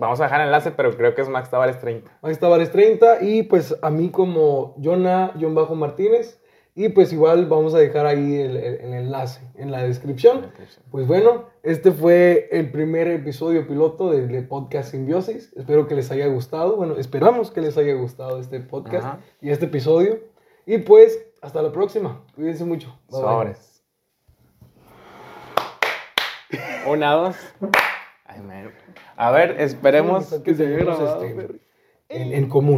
[0.00, 2.18] Vamos a dejar el enlace, pero creo que es Max Tavares 30.
[2.22, 6.40] Max Tavares 30 y pues a mí como Jonah John Bajo Martínez
[6.74, 10.46] y pues igual vamos a dejar ahí el, el- el enlace en la descripción.
[10.90, 15.52] Pues bueno, este fue el primer episodio piloto del del podcast Simbiosis.
[15.56, 16.76] Espero que les haya gustado.
[16.76, 19.20] Bueno, esperamos que les haya gustado este podcast Ajá.
[19.40, 20.18] y este episodio.
[20.66, 22.24] Y pues, hasta la próxima.
[22.34, 22.88] Cuídense mucho.
[23.08, 23.65] Bye, bye.
[26.86, 27.36] Una, dos.
[28.24, 28.72] Ay, man.
[29.16, 31.60] A ver, esperemos que se grabado, este,
[32.08, 32.74] en, en común.